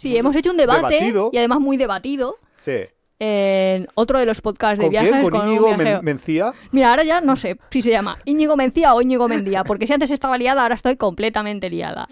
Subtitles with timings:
[0.00, 1.28] Sí, hemos hecho un debate debatido.
[1.30, 2.72] y además muy debatido Sí.
[3.18, 5.10] en otro de los podcasts de ¿Con viajes.
[5.10, 5.22] quién?
[5.22, 6.54] ¿Con con un Íñigo Men- Mencía?
[6.72, 9.92] Mira, ahora ya no sé si se llama Íñigo Mencía o Íñigo Mendía, porque si
[9.92, 12.08] antes estaba liada, ahora estoy completamente liada.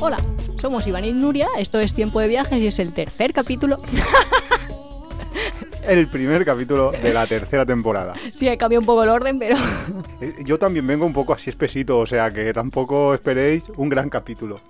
[0.00, 0.18] Hola,
[0.60, 3.80] somos Iván y Nuria, esto es Tiempo de Viajes y es el tercer capítulo.
[5.86, 8.14] El primer capítulo de la tercera temporada.
[8.34, 9.56] Sí, he cambiado un poco el orden, pero
[10.20, 14.08] Eh, Yo también vengo un poco así espesito, o sea que tampoco esperéis un gran
[14.08, 14.60] capítulo.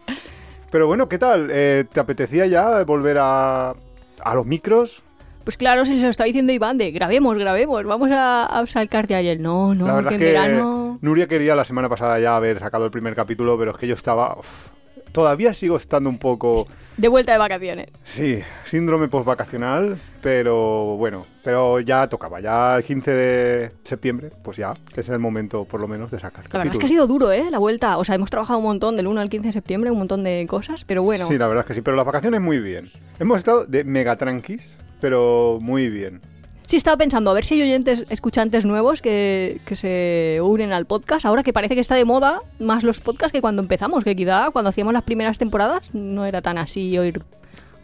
[0.71, 1.49] Pero bueno, ¿qué tal?
[1.51, 5.03] Eh, ¿Te apetecía ya volver a, a los micros?
[5.45, 9.15] pues claro, se lo está diciendo Iván de grabemos, grabemos, vamos a, a salcar de
[9.15, 9.39] ayer.
[9.39, 10.99] No, no, la verdad que es en que verano...
[11.01, 13.95] Nuria quería la semana pasada ya haber sacado el primer capítulo, pero es que yo
[13.95, 14.37] estaba...
[14.37, 14.71] uf,
[15.17, 16.69] todavía sigo estando un poco...
[16.99, 17.89] De vuelta de vacaciones.
[18.05, 24.75] Sí, síndrome postvacacional, pero bueno, pero ya tocaba, ya el 15 de septiembre, pues ya,
[24.95, 27.33] es el momento por lo menos de sacar La verdad es que ha sido duro,
[27.33, 27.51] ¿eh?
[27.51, 27.97] La vuelta.
[27.97, 30.45] O sea, hemos trabajado un montón del 1 al 15 de septiembre, un montón de
[30.47, 31.27] cosas, pero bueno.
[31.27, 32.91] Sí, la verdad es que sí, pero las vacaciones muy bien.
[33.19, 36.21] Hemos estado de mega tranquis, pero muy bien.
[36.67, 40.85] Sí, estaba pensando, a ver si hay oyentes, escuchantes nuevos que, que se unen al
[40.87, 41.25] podcast.
[41.25, 44.51] Ahora que parece que está de moda más los podcasts que cuando empezamos, que quizá
[44.51, 47.23] cuando hacíamos las primeras temporadas no era tan así oír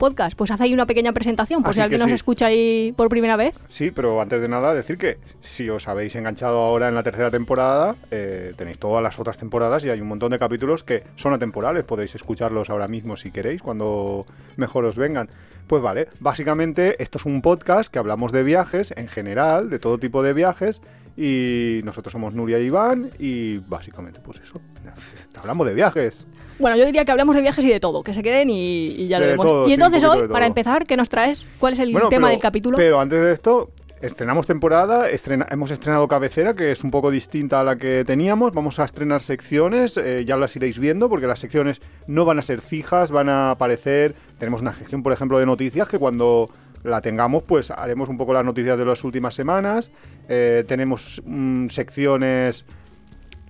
[0.03, 0.37] podcast.
[0.37, 2.15] Pues haz ahí una pequeña presentación, por Así si alguien que nos sí.
[2.17, 3.55] escucha ahí por primera vez.
[3.69, 7.31] Sí, pero antes de nada decir que si os habéis enganchado ahora en la tercera
[7.31, 11.35] temporada, eh, tenéis todas las otras temporadas y hay un montón de capítulos que son
[11.35, 11.85] atemporales.
[11.85, 15.29] Podéis escucharlos ahora mismo si queréis, cuando mejor os vengan.
[15.73, 19.97] Pues vale, básicamente esto es un podcast que hablamos de viajes en general, de todo
[19.97, 20.83] tipo de viajes.
[21.17, 24.61] Y nosotros somos Nuria y Iván y básicamente pues eso,
[25.35, 26.27] hablamos de viajes.
[26.59, 29.09] Bueno, yo diría que hablamos de viajes y de todo, que se queden y, y
[29.09, 29.47] ya lo vemos.
[29.47, 31.47] todo, y entonces hoy, para empezar, ¿qué nos traes?
[31.59, 32.77] ¿Cuál es el Bueno, tema pero- del capítulo?
[32.77, 33.71] Pero antes de esto,
[34.03, 38.53] estrenamos temporada, estrena- hemos estrenado cabecera, que es un poco distinta a la que teníamos.
[38.53, 42.43] Vamos a estrenar secciones, eh, ya las iréis viendo, porque las secciones no van a
[42.43, 44.15] ser fijas, van a aparecer.
[44.39, 46.51] Tenemos una sección, por ejemplo, de noticias que cuando
[46.83, 49.91] la tengamos, pues haremos un poco las noticias de las últimas semanas.
[50.29, 52.65] Eh, tenemos mm, secciones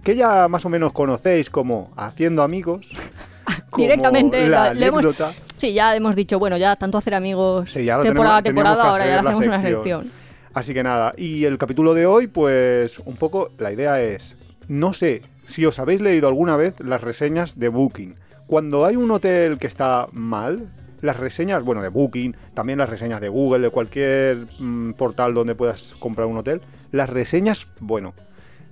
[0.04, 2.90] que ya más o menos conocéis como Haciendo Amigos.
[3.70, 5.32] como Directamente, la la- le hemos- anécdota.
[5.56, 9.06] Sí, ya hemos dicho, bueno, ya tanto hacer amigos Sí, ya temporada a temporada, ahora
[9.06, 10.10] ya hacemos una sección.
[10.54, 14.36] Así que nada, y el capítulo de hoy, pues un poco la idea es,
[14.68, 18.16] no sé si os habéis leído alguna vez las reseñas de Booking.
[18.46, 20.68] Cuando hay un hotel que está mal,
[21.00, 25.54] las reseñas, bueno, de Booking, también las reseñas de Google, de cualquier mm, portal donde
[25.54, 28.12] puedas comprar un hotel, las reseñas, bueno,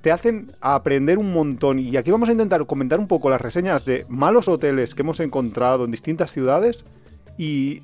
[0.02, 1.78] te hacen aprender un montón.
[1.78, 5.20] Y aquí vamos a intentar comentar un poco las reseñas de malos hoteles que hemos
[5.20, 6.84] encontrado en distintas ciudades
[7.38, 7.82] y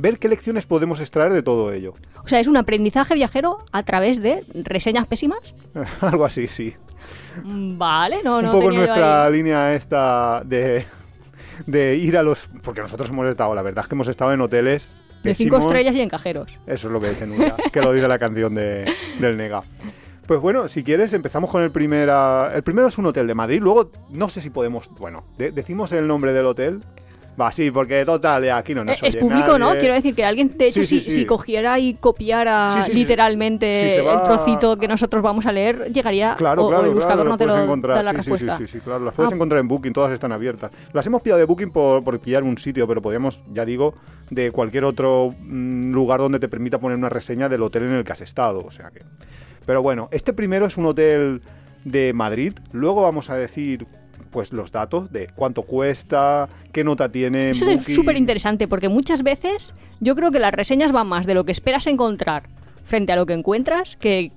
[0.00, 1.94] ver qué lecciones podemos extraer de todo ello.
[2.24, 5.54] O sea, es un aprendizaje viajero a través de reseñas pésimas.
[6.00, 6.74] Algo así, sí.
[7.44, 10.84] Mm, Vale, no, un no poco tenía nuestra línea esta de,
[11.66, 12.48] de ir a los...
[12.62, 14.90] Porque nosotros hemos estado, la verdad es que hemos estado en hoteles...
[15.22, 16.50] de cinco estrellas y en cajeros.
[16.66, 18.86] Eso es lo que dice Nuria, que lo dice la canción de,
[19.18, 19.62] del Nega.
[20.26, 22.48] Pues bueno, si quieres empezamos con el primero.
[22.52, 24.88] El primero es un hotel de Madrid, luego no sé si podemos...
[24.98, 26.80] Bueno, de- decimos el nombre del hotel.
[27.40, 29.70] Va, sí, porque total, aquí no nos Eh, es oye público, ¿no?
[29.78, 34.22] Quiero decir que alguien, de hecho, Sí, sí, si, cogiera y copiara literalmente va- el
[34.24, 37.38] trocito que nosotros vamos a leer, llegaría Claro, o, o claro, el buscador claro, no
[37.38, 37.96] te lo puedes encontrar.
[37.96, 38.56] da la respuesta.
[38.58, 39.34] Sí, sí, claro, las puedes Ah.
[39.34, 40.70] encontrar en Booking, todas están abiertas.
[40.92, 43.94] Las hemos pillado de Booking por, por pillar un sitio, pero podríamos, ya digo,
[44.30, 48.04] de cualquier otro mm, lugar donde te permita poner una reseña del hotel en el
[48.04, 49.00] que has estado, o sea que...
[49.66, 51.42] Pero bueno, este primero es un hotel
[51.84, 53.86] de Madrid, luego vamos a decir
[54.30, 58.88] pues los datos de cuánto cuesta, qué nota tiene en Eso es súper interesante porque
[58.88, 62.44] muchas veces yo creo que las reseñas van más de lo que esperas encontrar
[62.84, 64.32] frente a lo que encuentras que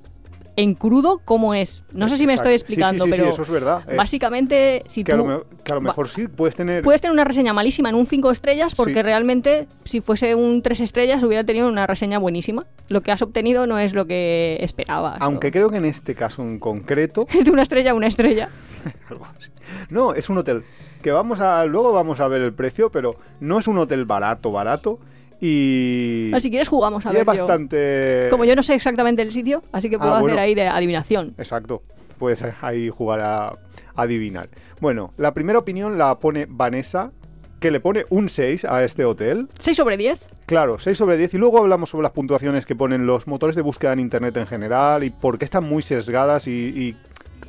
[0.56, 1.84] en crudo cómo es.
[1.94, 2.68] No sé si me estoy Exacto.
[2.68, 3.84] Sí, sí, explicando, sí, sí, pero eso es verdad.
[3.98, 6.84] Básicamente si que, a tú lo, que a lo mejor sí puedes tener...
[6.84, 10.82] puedes tener una reseña malísima en un 5 estrellas porque realmente si fuese un 3
[10.82, 12.66] estrellas hubiera tenido una reseña buenísima.
[12.90, 15.18] Lo que has obtenido no es lo que esperabas.
[15.22, 18.08] Aunque o- creo que en este caso en concreto es de una estrella a una
[18.08, 18.50] estrella.
[19.10, 19.50] Algo así.
[19.90, 20.64] No, es un hotel
[21.02, 24.52] que vamos a luego vamos a ver el precio, pero no es un hotel barato,
[24.52, 25.00] barato
[25.42, 27.42] y si quieres jugamos a y ver es yo.
[27.46, 30.40] bastante Como yo no sé exactamente el sitio, así que Ah, puedo hacer bueno.
[30.42, 31.34] ahí de adivinación.
[31.38, 31.82] Exacto.
[32.18, 33.58] Puedes ahí jugar a, a
[33.96, 34.48] adivinar.
[34.80, 37.12] Bueno, la primera opinión la pone Vanessa,
[37.60, 39.50] que le pone un 6 a este hotel.
[39.60, 40.26] 6 sobre 10.
[40.46, 41.34] Claro, 6 sobre 10.
[41.34, 44.48] Y luego hablamos sobre las puntuaciones que ponen los motores de búsqueda en Internet en
[44.48, 46.96] general y por qué están muy sesgadas y, y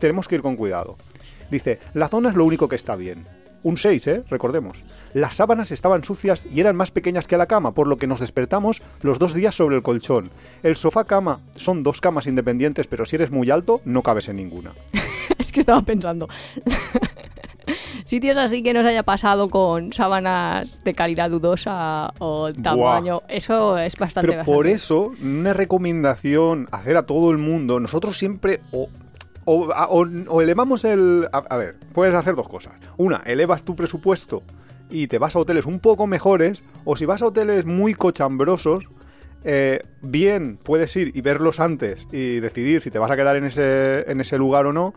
[0.01, 0.97] tenemos que ir con cuidado.
[1.51, 3.25] Dice, la zona es lo único que está bien.
[3.65, 4.23] Un 6, ¿eh?
[4.29, 4.77] Recordemos.
[5.15, 8.21] Las sábanas estaban sucias y eran más pequeñas que la cama, por lo que nos
[8.21, 10.31] despertamos los dos días sobre el colchón.
[10.63, 14.73] El sofá-cama son dos camas independientes, pero si eres muy alto, no cabes en ninguna.
[15.39, 16.29] es que estaba pensando.
[18.05, 23.23] Sitios así que nos haya pasado con sábanas de calidad dudosa o tamaño.
[23.29, 24.31] Eso es bastante.
[24.31, 28.61] Pero por eso, una recomendación hacer a todo el mundo, nosotros siempre
[29.45, 31.29] o, o- o elevamos el.
[31.33, 32.75] A, a ver, puedes hacer dos cosas.
[32.97, 34.43] Una, elevas tu presupuesto
[34.91, 38.89] y te vas a hoteles un poco mejores, o si vas a hoteles muy cochambrosos.
[39.47, 43.45] eh, bien, puedes ir y verlos antes y decidir si te vas a quedar en
[43.45, 44.95] ese, en ese lugar o no.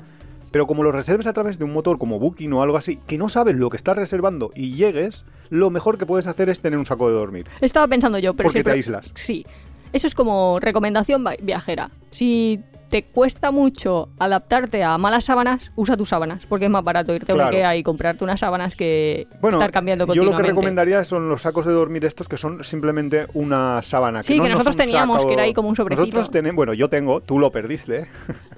[0.51, 3.17] Pero como lo reserves a través de un motor como Booking o algo así, que
[3.17, 6.79] no sabes lo que estás reservando y llegues, lo mejor que puedes hacer es tener
[6.79, 7.45] un saco de dormir.
[7.59, 9.11] Estaba pensando yo, pero Porque sí, te aíslas.
[9.15, 9.45] Sí.
[9.91, 11.91] Eso es como recomendación viajera.
[12.11, 17.13] Si te cuesta mucho adaptarte a malas sábanas, usa tus sábanas, porque es más barato
[17.13, 17.50] irte a Claro.
[17.50, 20.44] Ikea y comprarte unas sábanas que Bueno, estar cambiando yo lo continuamente.
[20.44, 24.24] que recomendaría son los sacos de dormir estos que son simplemente una sábana.
[24.24, 26.01] Sí, no- que no nosotros teníamos, saco- que era ahí como un sobrecito.
[26.06, 28.00] Nosotros tenemos, bueno, yo tengo, tú lo perdiste.
[28.01, 28.07] ¿eh?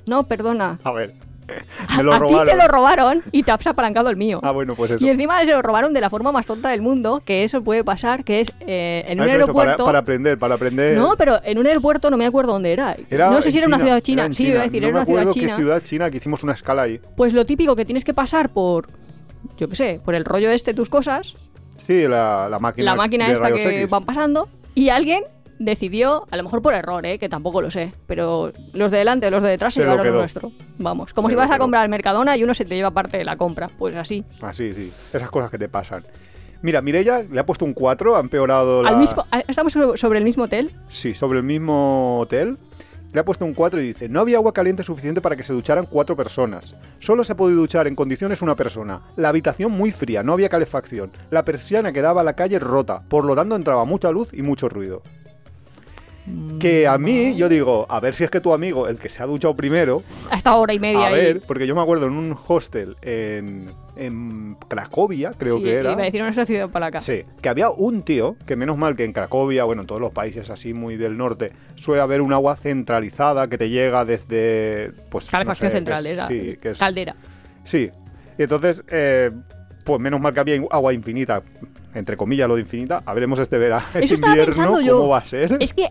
[0.05, 0.79] No, perdona.
[0.83, 1.13] A ver,
[1.97, 4.39] me lo a ti te lo robaron y te has apalancado el mío.
[4.43, 5.05] Ah, bueno, pues eso.
[5.05, 7.83] Y encima se lo robaron de la forma más tonta del mundo, que eso puede
[7.83, 9.85] pasar, que es eh, en Ah, un eso, eso, para, aeropuerto...
[9.85, 10.97] para aprender, para aprender.
[10.97, 12.95] No, pero en un aeropuerto no me acuerdo dónde era.
[13.09, 14.25] Era no sé si era una ciudad china.
[14.25, 14.49] era Sí, China.
[14.55, 15.47] iba a decir, no era una ciudad china.
[15.47, 16.99] qué ciudad china que hicimos una escala ahí.
[17.15, 18.87] Pues lo típico que tienes que pasar por,
[19.57, 21.35] yo qué sé, por el rollo este tus cosas,
[21.77, 22.91] Sí, la, la máquina.
[22.91, 23.89] la máquina de esta rayos que X.
[23.89, 25.23] van pasando, y alguien
[25.59, 27.19] decidió, a lo mejor por error, ¿eh?
[27.19, 29.91] que tampoco lo sé, pero los de delante o los de detrás se, Se lo
[29.91, 30.21] llevaron lo quedó.
[30.21, 30.51] nuestro.
[30.79, 32.91] Vamos, como Se si lo vas a comprar al Mercadona y uno se te lleva
[32.91, 34.23] parte de la compra, pues así.
[34.41, 34.91] Ah, sí.
[35.13, 36.03] Esas cosas que te pasan.
[36.61, 38.89] Mira, Mirella le ha puesto un 4, ha empeorado la...
[38.89, 40.71] Al mismo, estamos sobre, sobre el mismo hotel.
[40.89, 42.57] Sí, sobre el mismo hotel.
[43.11, 45.51] Le ha puesto un 4 y dice, no había agua caliente suficiente para que se
[45.51, 46.75] ducharan cuatro personas.
[46.99, 49.01] Solo se ha podido duchar en condiciones una persona.
[49.15, 51.11] La habitación muy fría, no había calefacción.
[51.31, 54.43] La persiana que daba a la calle rota, por lo tanto entraba mucha luz y
[54.43, 55.01] mucho ruido.
[56.59, 59.23] Que a mí, yo digo, a ver si es que tu amigo, el que se
[59.23, 61.13] ha duchado primero, Hasta hora y media a ahí.
[61.13, 65.93] ver, porque yo me acuerdo en un hostel en, en Cracovia, creo Sí, que era.
[65.93, 66.99] Iba a decir una ciudad para acá.
[67.01, 70.11] Sí, que había un tío, que menos mal que en Cracovia, bueno, en todos los
[70.11, 74.91] países así muy del norte, suele haber un agua centralizada que te llega desde...
[75.09, 77.15] Pues, no Calefacción que central, es- era Sí, que es, caldera.
[77.63, 77.89] sí.
[78.37, 79.31] Y entonces, eh,
[79.85, 81.41] pues menos mal que había agua infinita,
[81.93, 85.07] entre comillas lo de infinita, a veremos este verano, este invierno, cómo yo.
[85.07, 85.57] va a ser.
[85.59, 85.89] Es que,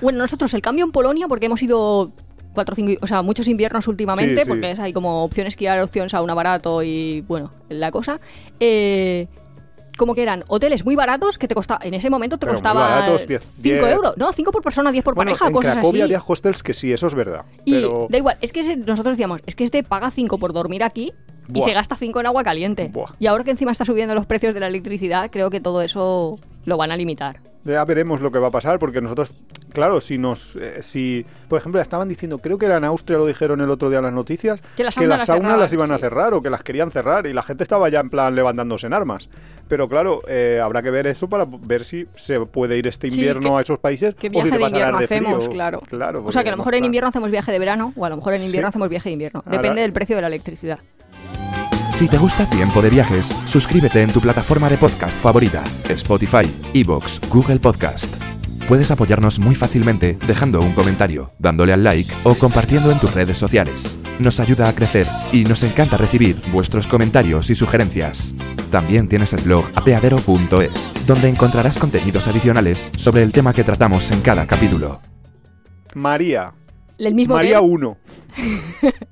[0.00, 2.12] bueno, nosotros el cambio en Polonia, porque hemos ido
[2.54, 4.48] cuatro cinco, o sea, muchos inviernos últimamente, Sí, sí.
[4.48, 8.20] porque es, hay como opción esquiar, opción sauna barato y, bueno, la cosa.
[8.60, 9.26] Eh,
[9.98, 13.26] como que eran hoteles muy baratos que te costaba, en ese momento te costaba baratos,
[13.26, 13.82] 10, 5 10.
[13.92, 14.14] euros.
[14.16, 16.14] No, 5 por persona, 10 por bueno, pareja, en cosas Cracovia así.
[16.14, 17.44] había hostels que sí, eso es verdad.
[17.66, 18.06] Y pero...
[18.08, 21.12] da igual, es que nosotros decíamos, es que este paga 5 por dormir aquí
[21.52, 22.88] y se gasta 5 en agua caliente.
[22.90, 23.10] Buah.
[23.18, 26.38] Y ahora que encima está subiendo los precios de la electricidad, creo que todo eso
[26.64, 27.40] lo van a limitar.
[27.64, 29.34] Ya veremos lo que va a pasar, porque nosotros,
[29.72, 33.26] claro, si nos, eh, si, por ejemplo, estaban diciendo, creo que era en Austria, lo
[33.26, 35.98] dijeron el otro día en las noticias, Que las saunas las cerraban, las iban a
[35.98, 38.92] cerrar o que las querían cerrar y la gente estaba ya en plan levantándose en
[38.94, 39.28] armas.
[39.68, 43.14] Pero claro, eh, habrá que ver eso para ver si se puede ir este Sí,
[43.16, 45.20] invierno que- a esos países ¿Qué o si viaje te de invierno de frío.
[45.20, 45.48] hacemos?
[45.48, 45.80] Claro.
[45.88, 48.04] claro o sea, que a lo mejor en no invierno hacemos viaje de verano o
[48.04, 48.70] a lo mejor en invierno Sí.
[48.70, 49.42] hacemos viaje de invierno.
[49.46, 50.78] Ahora- Depende del precio de la electricidad.
[51.92, 57.20] Si te gusta Tiempo de Viajes, suscríbete en tu plataforma de podcast favorita, Spotify, Evox,
[57.30, 58.41] Google Podcast.
[58.72, 63.36] Puedes apoyarnos muy fácilmente dejando un comentario, dándole al like o compartiendo en tus redes
[63.36, 63.98] sociales.
[64.18, 68.34] Nos ayuda a crecer y nos encanta recibir vuestros comentarios y sugerencias.
[68.70, 74.22] También tienes el blog apeadero.es, donde encontrarás contenidos adicionales sobre el tema que tratamos en
[74.22, 75.02] cada capítulo.
[75.94, 76.54] María,
[76.96, 77.98] El mismo María hotel, 1.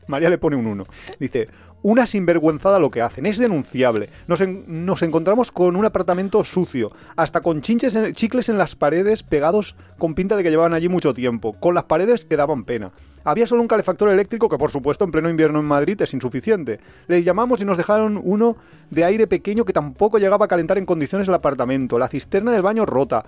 [0.07, 0.87] María le pone un 1.
[1.19, 1.49] Dice,
[1.83, 4.11] una sinvergüenzada lo que hacen, es denunciable.
[4.27, 8.77] Nos, en- nos encontramos con un apartamento sucio, hasta con chinches en- chicles en las
[8.77, 12.65] paredes pegados con pinta de que llevaban allí mucho tiempo, con las paredes que daban
[12.65, 12.93] pena.
[13.25, 16.81] Había solo un calefactor eléctrico que por supuesto en pleno invierno en Madrid es insuficiente.
[17.07, 18.57] Les llamamos y nos dejaron uno
[18.91, 22.63] de aire pequeño que tampoco llegaba a calentar en condiciones el apartamento, la cisterna del
[22.63, 23.25] baño rota.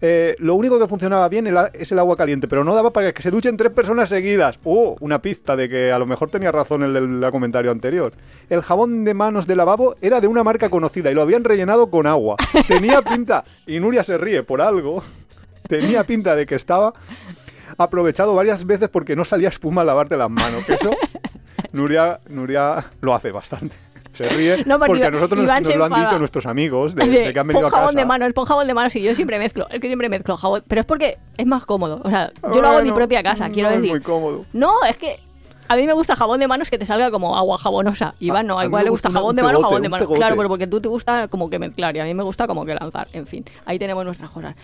[0.00, 3.12] Eh, lo único que funcionaba bien a- es el agua caliente, pero no daba para
[3.14, 4.58] que se duchen tres personas seguidas.
[4.64, 8.12] Oh, una pista de que a lo mejor tenía razón el del comentario anterior.
[8.50, 11.88] El jabón de manos de lavabo era de una marca conocida y lo habían rellenado
[11.90, 12.36] con agua.
[12.68, 15.02] Tenía pinta, y Nuria se ríe por algo,
[15.68, 16.92] tenía pinta de que estaba
[17.78, 20.64] aprovechado varias veces porque no salía espuma al lavarte las manos.
[20.66, 20.90] Que eso,
[21.72, 23.74] Nuria, Nuria lo hace bastante.
[24.14, 27.04] Se ríe No, porque porque a nosotros nos, nos lo han dicho nuestros amigos de,
[27.08, 27.98] de, de que han venido a jabón casa.
[27.98, 29.66] de manos, pon jabón de manos y yo siempre mezclo.
[29.70, 30.62] Es que siempre mezclo jabón.
[30.66, 32.00] Pero es porque es más cómodo.
[32.04, 33.86] O sea, yo lo hago en mi Bueno, propia casa, quiero no decir.
[33.90, 34.44] Es muy cómodo.
[34.52, 35.18] No, es que
[35.66, 38.14] A mí me gusta jabón de manos que te salga como agua jabonosa.
[38.20, 40.08] Iván no, a igual le gusta gusta jabón de manos, jabón de manos.
[40.14, 42.64] Claro, pero porque tú te gusta como que mezclar y a mí me gusta como
[42.66, 43.08] que lanzar.
[43.12, 44.54] En fin, ahí tenemos nuestras cosas.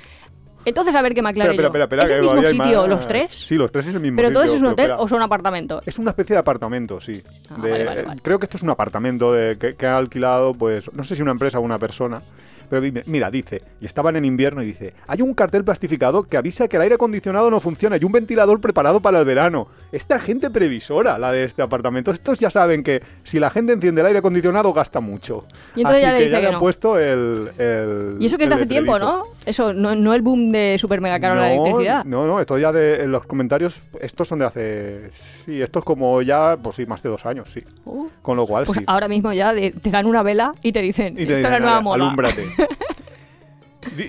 [0.64, 2.88] Entonces, a ver qué me aclare Espera, espera, espera, ¿Es el mismo sitio más.
[2.88, 3.30] los tres?
[3.30, 5.82] Sí, los tres es el mismo ¿Pero sitio, es un pero hotel o son apartamentos?
[5.86, 7.22] Es una especie de apartamento, sí.
[7.48, 8.20] Ah, De- vale, vale, vale.
[8.22, 11.22] Creo que esto es un apartamento de- que, que ha alquilado, pues, no sé si
[11.22, 12.22] una empresa o una persona.
[12.70, 16.68] Pero mira, dice, y estaban en invierno y dice, hay un cartel plastificado que avisa
[16.68, 19.66] que el aire acondicionado no funciona y un ventilador preparado para el verano.
[19.92, 22.12] Esta gente previsora, la de este apartamento.
[22.12, 25.44] Estos ya saben que si la gente enciende el aire acondicionado gasta mucho.
[25.74, 26.60] Y entonces Así ya le que ya que le han no.
[26.60, 28.98] puesto el, el Y eso que es de hace tiempo.
[28.98, 29.24] ¿no?
[29.44, 32.04] Eso, no, no el boom de super mega caro la No, electricidad.
[32.04, 35.10] No, no, esto ya de en los comentarios, estos son de hace.
[35.44, 37.62] Sí, esto es como ya, pues sí, más de dos años, sí.
[37.84, 38.84] Uh, Con lo cual pues sí.
[38.86, 41.58] ahora mismo ya te dan una vela y te dicen, Y te esto es la
[41.58, 41.94] nueva "Ale, moda.
[41.96, 42.48] alúmbrate.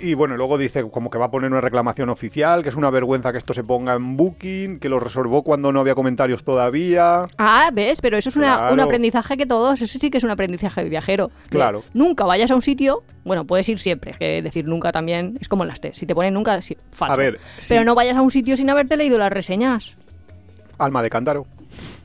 [0.01, 2.89] Y bueno, luego dice como que va a poner una reclamación oficial, que es una
[2.89, 7.23] vergüenza que esto se ponga en Booking, que lo resolvó cuando no había comentarios todavía.
[7.37, 8.01] Ah, ¿ves?
[8.01, 10.89] Pero eso es una- un aprendizaje que todos, eso sí que es un aprendizaje de
[10.89, 11.31] viajero.
[11.49, 11.83] Claro.
[11.93, 15.63] Nunca vayas a un sitio, bueno, puedes ir siempre, que decir nunca también es como
[15.63, 15.93] en las T.
[15.93, 17.13] Si te ponen nunca, sí, falso.
[17.13, 17.39] A ver,
[17.69, 17.85] Pero sí.
[17.85, 19.95] no vayas a un sitio sin haberte leído las reseñas.
[20.79, 21.47] Alma de cántaro.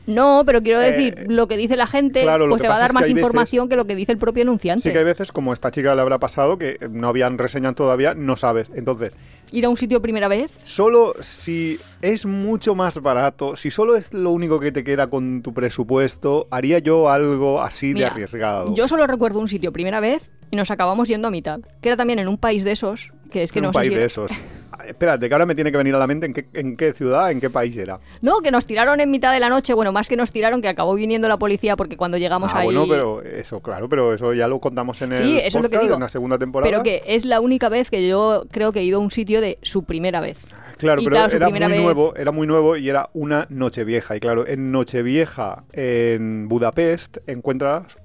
[0.06, 2.78] No, pero quiero Eh, decir, lo que dice la gente, claro, pues te va a
[2.80, 4.82] dar que más veces- información que lo que dice el propio anunciante.
[4.82, 8.14] Sí que hay veces, como esta chica le habrá pasado, que no habían reseñas todavía,
[8.14, 8.70] no sabes.
[8.75, 9.12] Entonces,
[9.52, 14.12] Ir a un sitio primera vez, Solo si es mucho más barato, si solo es
[14.12, 18.75] lo único que te queda con tu presupuesto, haría yo algo así Mira, de arriesgado.
[18.75, 21.61] Yo solo recuerdo un sitio primera vez y nos acabamos yendo a mitad.
[21.81, 23.79] Que era también en un país de esos, que es que en no un sé
[23.81, 24.31] país si- de esos.
[24.73, 26.93] Ah, Espérate, que ahora me tiene que venir a la mente en qué, en qué
[26.93, 27.99] ciudad, en qué país era.
[28.21, 29.73] No, que nos tiraron en mitad de la noche.
[29.75, 32.67] Bueno, más que nos tiraron, que acabó viniendo la policía porque cuando llegamos ah, ahí.
[32.67, 35.71] bueno, pero eso, claro, pero eso ya lo contamos en el Sí, eso es lo
[35.71, 35.95] que digo.
[35.95, 36.71] en la segunda temporada.
[36.71, 39.41] Pero que es la única vez que yo creo que he ido a un sitio
[39.41, 40.38] de su primera vez.
[40.76, 44.15] Claro, Y pero claro, era muy vez- nuevo, era muy nuevo y era una Nochevieja.
[44.17, 47.97] Y claro, en Nochevieja en Budapest encuentras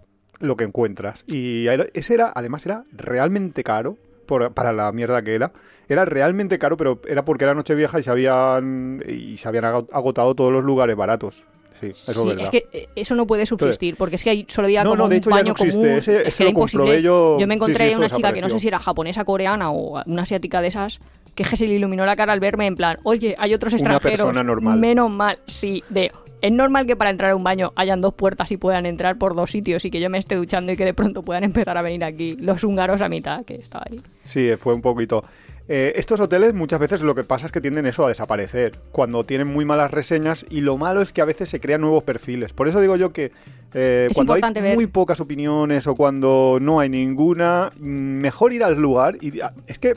[0.42, 1.24] lo que encuentras.
[1.28, 5.52] Y ese era, además, era realmente caro por- para la mierda que era.
[5.90, 9.88] Era realmente caro, pero era porque era Nochevieja y se habían y se habían ago-
[9.92, 11.44] agotado todos los lugares baratos.
[11.82, 12.46] Sí, eso Sí, es verdad.
[12.46, 15.04] es que eh, eso no puede subsistir, porque es que ahí solo había No, como
[15.04, 15.86] no, de un hecho ya baño no común.
[15.88, 17.02] ese- es que era imposible.
[17.02, 17.38] yo.
[17.48, 20.62] me encontré sí, una chica que no sé si era japonesa, coreana o una asiática
[20.62, 21.00] de esas,
[21.36, 24.20] que se le iluminó la cara al verme en plan, oye, hay otros Una extranjeros.
[24.28, 24.80] persona normal.
[24.80, 26.12] Menos mal, sí, de...
[26.42, 29.36] Es normal que para entrar a un baño hayan dos puertas y puedan entrar por
[29.36, 31.82] dos sitios y que yo me esté duchando y que de pronto puedan empezar a
[31.82, 34.02] venir aquí los húngaros a mitad, que estaba ahí.
[34.26, 35.24] Sí, fue un poquito.
[35.68, 39.24] Eh, estos hoteles muchas veces lo que pasa es que tienden eso a desaparecer, cuando
[39.24, 42.54] tienen muy malas reseñas y lo malo es que a veces se crean nuevos perfiles.
[42.54, 43.32] Por eso digo yo que
[43.74, 44.76] eh, cuando hay ver.
[44.76, 49.54] muy pocas opiniones o cuando no hay ninguna, mm, mejor ir al lugar y ah,
[49.68, 49.94] es que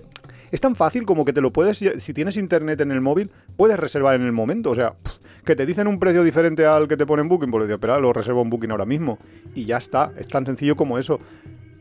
[0.50, 3.78] es tan fácil como que te lo puedes, si tienes internet en el móvil, puedes
[3.78, 4.70] reservar en el momento.
[4.70, 4.94] O sea,
[5.44, 8.12] que te dicen un precio diferente al que te ponen Booking, pues digo, espera, lo
[8.12, 9.18] reservo en Booking ahora mismo.
[9.54, 11.18] Y ya está, es tan sencillo como eso.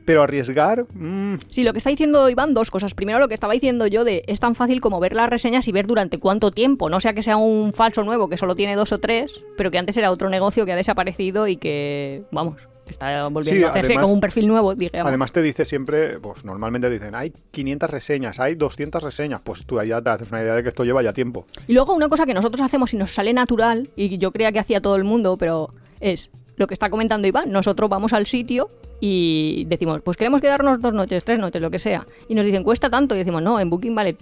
[0.05, 2.93] Pero arriesgar, mm, Sí, lo que está diciendo Iván, dos cosas.
[2.93, 5.71] Primero, lo que estaba diciendo yo de es tan fácil como ver las reseñas y
[5.71, 6.89] ver durante cuánto tiempo.
[6.89, 9.77] No sea que sea un falso nuevo que solo tiene dos o tres, pero que
[9.77, 12.57] antes era otro negocio que ha desaparecido y que, vamos,
[12.91, 15.07] está volviendo Sí, a hacerse además- como un perfil nuevo, digamos.
[15.07, 19.81] Además te dice siempre, pues normalmente dicen, hay 500 reseñas, hay 200 reseñas, pues tú
[19.83, 21.45] ya te haces una idea de que esto lleva ya tiempo.
[21.67, 24.59] Y luego una cosa que nosotros hacemos y nos sale natural, y yo creía que
[24.59, 27.51] hacía todo el mundo, pero es lo que está comentando Iván.
[27.51, 31.79] Nosotros vamos al sitio y decimos, pues queremos quedarnos dos noches, tres noches, lo que
[31.79, 32.05] sea.
[32.27, 33.15] Y nos dicen, cuesta tanto.
[33.15, 34.15] Y decimos, no, en Booking vale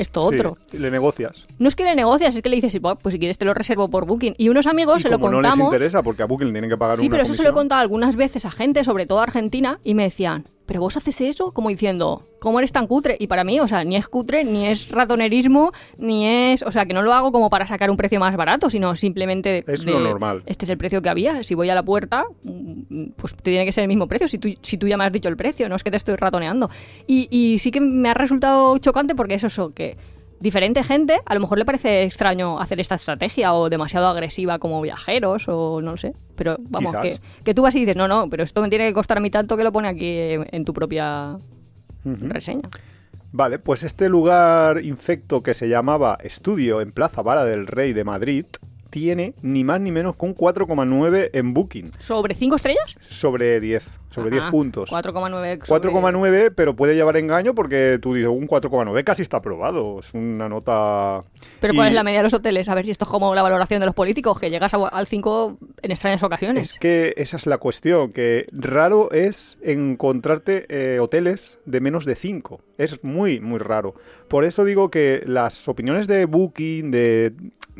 [0.00, 0.56] esto otro.
[0.72, 1.46] le negocias.
[1.58, 3.54] No es que le negocias, es que le dices, "Buah, pues si quieres te lo
[3.54, 4.34] reservo por Booking.
[4.38, 5.72] Y unos amigos y se lo como no les contamos.
[5.72, 7.52] interesa, porque a Booking le tienen que pagar sí, una pero eso se lo he
[7.52, 11.20] contado algunas veces a gente, sobre todo a Argentina, y me decían, ¿pero vos haces
[11.20, 11.50] eso?
[11.50, 13.16] Como diciendo, ¿cómo eres tan cutre?
[13.18, 16.62] Y para mí, o sea, ni es cutre, ni es ratonerismo, ni es.
[16.62, 19.64] O sea, que no lo hago como para sacar un precio más barato, sino simplemente.
[19.66, 20.44] Es de, lo normal.
[20.46, 21.42] Este es el precio que había.
[21.42, 24.28] Si voy a la puerta, mm, pues tiene que ser el mismo precio.
[24.28, 26.14] Si tú, si tú ya me has dicho el precio, no es que te estoy
[26.14, 26.70] ratoneando.
[27.04, 29.96] Y, y sí que me ha resultado chocante porque es eso, que
[30.40, 34.80] diferente gente a lo mejor le parece extraño hacer esta estrategia o demasiado agresiva como
[34.80, 36.12] viajeros o no sé.
[36.36, 38.94] Pero vamos, que, que tú vas y dices, no, no, pero esto me tiene que
[38.94, 41.36] costar a mí tanto que lo pone aquí en, en tu propia
[42.04, 42.68] reseña.
[43.32, 48.02] Vale, pues este lugar infecto que se llamaba Estudio en Plaza Vara del Rey de
[48.02, 48.46] Madrid
[48.90, 52.96] tiene ni más ni menos que un 4,9 en Booking ¿Sobre 5 estrellas?
[53.08, 54.90] sobre 10, sobre 10 Ajá, puntos.
[54.90, 55.58] 4,9.
[55.64, 60.00] sobre- 4,9, pero puede llevar engaño porque tú dices un 4,9 casi está aprobado.
[60.00, 61.22] Es una nota.
[61.60, 62.68] Pero ¿cuál Y es la media de los hoteles?
[62.68, 65.06] A ver si esto es como la valoración de los políticos, que llegas a- al
[65.06, 66.72] 5 en extrañas ocasiones.
[66.72, 72.14] Es que esa es la cuestión, que raro es encontrarte eh, hoteles de menos de
[72.16, 72.60] 5.
[72.78, 73.94] Es muy, muy raro.
[74.28, 77.32] Por eso digo que las opiniones de Booking, de,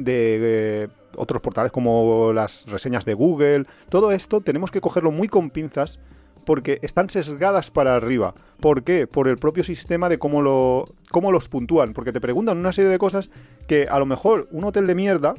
[0.05, 5.51] de, otros portales como las reseñas de Google, todo esto tenemos que cogerlo muy con
[5.51, 5.99] pinzas
[6.47, 8.35] porque están sesgadas para arriba.
[8.61, 9.07] ¿Por qué?
[9.07, 11.93] Por el propio sistema de cómo, lo, cómo los puntúan.
[11.93, 13.31] Porque te preguntan una serie de cosas
[13.67, 15.35] que a lo mejor un hotel de mierda,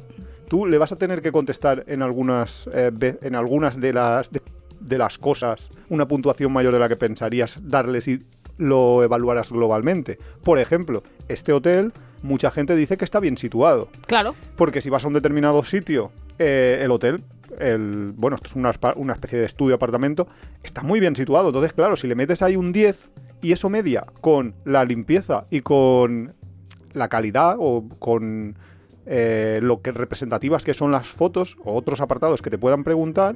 [0.48, 4.42] tú le vas a tener que contestar en algunas, eh, en algunas de las, de,
[4.80, 8.18] de las cosas una puntuación mayor de la que pensarías darle si
[8.62, 10.18] lo evaluaras globalmente.
[10.42, 11.92] Por ejemplo, este hotel,
[12.22, 13.88] mucha gente dice que está bien situado.
[14.06, 14.34] Claro.
[14.56, 17.20] Porque si vas a un determinado sitio, eh, el hotel,
[17.58, 20.28] el, bueno, esto es una, especie de estudio apartamento,
[20.62, 21.48] está muy bien situado.
[21.48, 23.10] Entonces, claro, si le metes ahí un 10
[23.42, 26.32] y eso media con la limpieza y con
[26.92, 28.56] la calidad o con
[29.06, 33.34] eh, lo que representativas que son las fotos o otros apartados que te puedan preguntar.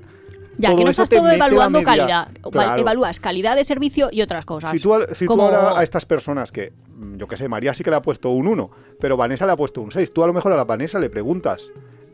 [0.59, 2.29] Ya, todo que no estás todo evaluando calidad.
[2.51, 2.81] Claro.
[2.81, 4.73] Evalúas calidad de servicio y otras cosas.
[4.73, 4.95] Si tú,
[5.43, 8.31] ahora a estas personas que, mm, yo qué sé, María sí que le ha puesto
[8.31, 8.71] un 1,
[9.01, 11.11] pero Vanessa le ha puesto un 6, tú a lo mejor a la Vanessa le
[11.11, 11.61] preguntas,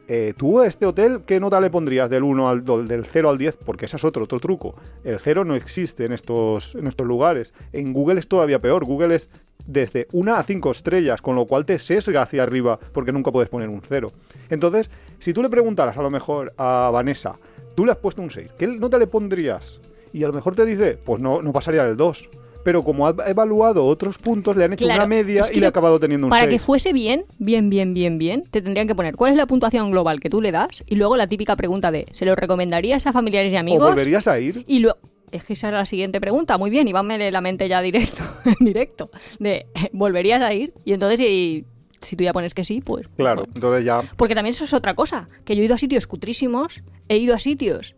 [0.09, 3.31] eh, ¿tú a este hotel qué nota le pondrías del 1 al do- del 0
[3.31, 3.57] al 10?
[3.65, 4.75] Porque ese es otro, otro truco.
[5.05, 7.53] El 0 no existe en estos, en estos lugares.
[7.73, 8.85] En Google es todavía peor.
[8.85, 9.31] Google es
[9.65, 13.49] desde 1 a 5 estrellas, con lo cual te sesga hacia arriba porque nunca puedes
[13.49, 14.11] poner un 0.
[14.51, 17.33] Entonces, si tú le preguntaras a lo mejor a Vanessa,
[17.75, 19.81] tú le has puesto un 6, ¿qué nota le pondrías?
[20.13, 22.29] Y a lo mejor te dice, pues no, no pasaría del 2.
[22.65, 25.61] Pero como ha evaluado otros puntos, le han hecho Claro, una media es que y
[25.61, 26.51] le ha acabado teniendo un Para 6.
[26.53, 29.91] que fuese bien, bien, bien, bien, bien, te tendrían que poner cuál es la puntuación
[29.91, 33.13] global que tú le das y luego la típica pregunta de ¿se lo recomendarías a
[33.13, 33.89] familiares y ¿O amigos?
[33.89, 34.65] volverías a ir?
[34.69, 34.99] Y luego,
[35.33, 36.59] es que esa era la siguiente pregunta.
[36.59, 39.11] Muy bien, lee la mente ya directo, en directo.
[39.41, 40.73] De, ¿volverías a ir?
[40.85, 41.65] Y entonces, si,
[42.03, 43.09] si tú ya pones que sí, pues...
[43.17, 44.03] Claro, pues- entonces ya...
[44.17, 45.27] Porque también eso es otra cosa.
[45.45, 47.95] Que yo he ido a sitios cutrísimos, he ido a sitios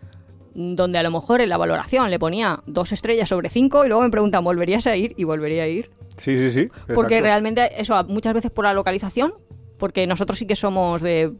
[0.54, 4.02] donde a lo mejor en la valoración le ponía dos estrellas sobre cinco y luego
[4.02, 5.14] me preguntan, ¿volverías a ir?
[5.16, 5.90] Y volvería a ir.
[6.16, 6.70] Sí, sí, sí.
[6.94, 9.32] Porque realmente, eso, muchas veces por la localización,
[9.78, 11.32] porque nosotros sí que somos de.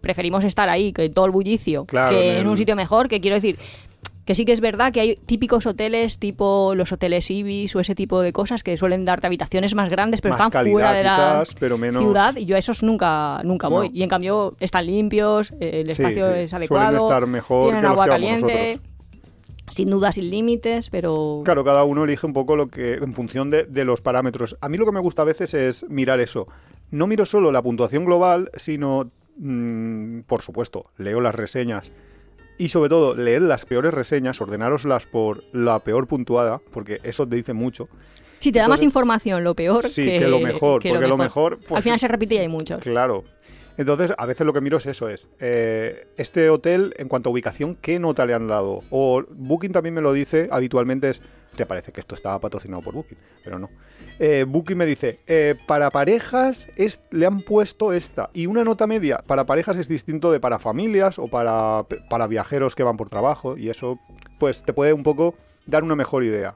[0.00, 3.36] preferimos estar ahí, que todo el bullicio, Claro, que en un sitio mejor, que quiero
[3.36, 3.58] decir.
[4.28, 7.94] Que sí que es verdad que hay típicos hoteles tipo los hoteles Ibis o ese
[7.94, 11.02] tipo de cosas que suelen darte habitaciones más grandes, pero Más están calidad, fuera de
[11.02, 13.90] la quizás, pero menos- ciudad y yo a esos nunca nunca voy.
[13.94, 16.40] Y en cambio están limpios, eh, el espacio sí.
[16.40, 19.74] es Suelen adecuado, estar mejor tienen que los agua que vamos caliente, nosotros.
[19.74, 23.48] sin duda sin límites, pero Claro, cada uno elige un poco lo que en función
[23.50, 24.58] de, de los parámetros.
[24.60, 26.48] A mí lo que me gusta a veces es mirar eso.
[26.90, 31.90] No miro solo la puntuación global, sino, mm, por supuesto, leo las reseñas
[32.58, 37.36] y sobre todo leer las peores reseñas, ordenároslas por la peor puntuada, porque eso te
[37.36, 37.88] dice mucho.
[38.38, 41.58] si te da más información lo peor Sí, que, que lo mejor, porque lo mejor,
[41.58, 42.80] pues- Al final se repite y hay muchos.
[42.80, 43.24] Claro.
[43.76, 47.32] Entonces, a veces lo que miro es eso, es eh, este hotel, en cuanto a
[47.32, 48.82] ubicación, ¿qué nota le han dado?
[48.90, 51.22] O Booking también me lo dice, habitualmente es,
[51.58, 53.68] te parece que esto estaba patrocinado por Booking, pero no.
[54.18, 58.86] Eh, Booking me dice, eh, para parejas es, le han puesto esta, y una nota
[58.86, 63.10] media para parejas es distinto de para familias o para, para viajeros que van por
[63.10, 63.98] trabajo, y eso
[64.38, 65.34] pues te puede un poco
[65.66, 66.54] dar una mejor idea.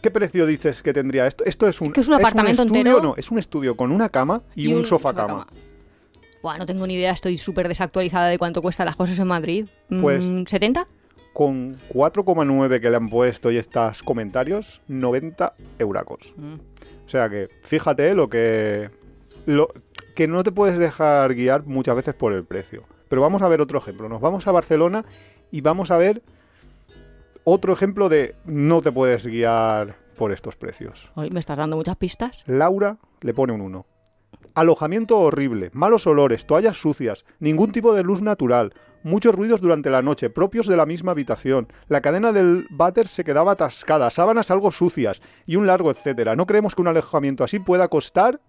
[0.00, 1.44] ¿Qué precio dices que tendría esto?
[1.44, 3.02] Esto es un, que es un apartamento estudio, entero.
[3.02, 5.46] No, es un estudio con una cama y, un, sofá cama.
[6.42, 9.66] Buah, no tengo ni idea, estoy súper desactualizada de cuánto cuestan las cosas en Madrid.
[10.00, 10.86] Pues- Mm, ¿70?
[11.32, 16.34] Con 4,9 que le han puesto y estos comentarios, 90 euracos.
[16.36, 16.54] Mm.
[17.06, 18.90] O sea que fíjate lo que.
[19.46, 19.68] Lo,
[20.14, 22.84] que no te puedes dejar guiar muchas veces por el precio.
[23.08, 24.08] Pero vamos a ver otro ejemplo.
[24.08, 25.04] Nos vamos a Barcelona
[25.50, 26.22] y vamos a ver
[27.44, 31.10] otro ejemplo de no te puedes guiar por estos precios.
[31.16, 32.44] Me estás dando muchas pistas.
[32.46, 33.86] Laura le pone un 1.
[34.54, 40.02] Alojamiento horrible, malos olores, toallas sucias, ningún tipo de luz natural, muchos ruidos durante la
[40.02, 44.70] noche, propios de la misma habitación, la cadena del váter se quedaba atascada, sábanas algo
[44.70, 46.36] sucias y un largo etcétera.
[46.36, 48.40] No creemos que un alojamiento así pueda costar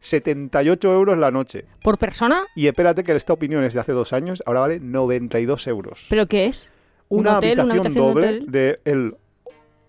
[0.00, 1.64] 78 euros la noche.
[1.82, 2.44] ¿Por persona?
[2.54, 6.06] Y espérate que esta opinión es de hace dos años, ahora vale 92 euros.
[6.08, 6.70] ¿Pero qué es?
[7.08, 7.60] ¿Un una hotel?
[7.60, 9.16] ¿Una habitación doble de de el,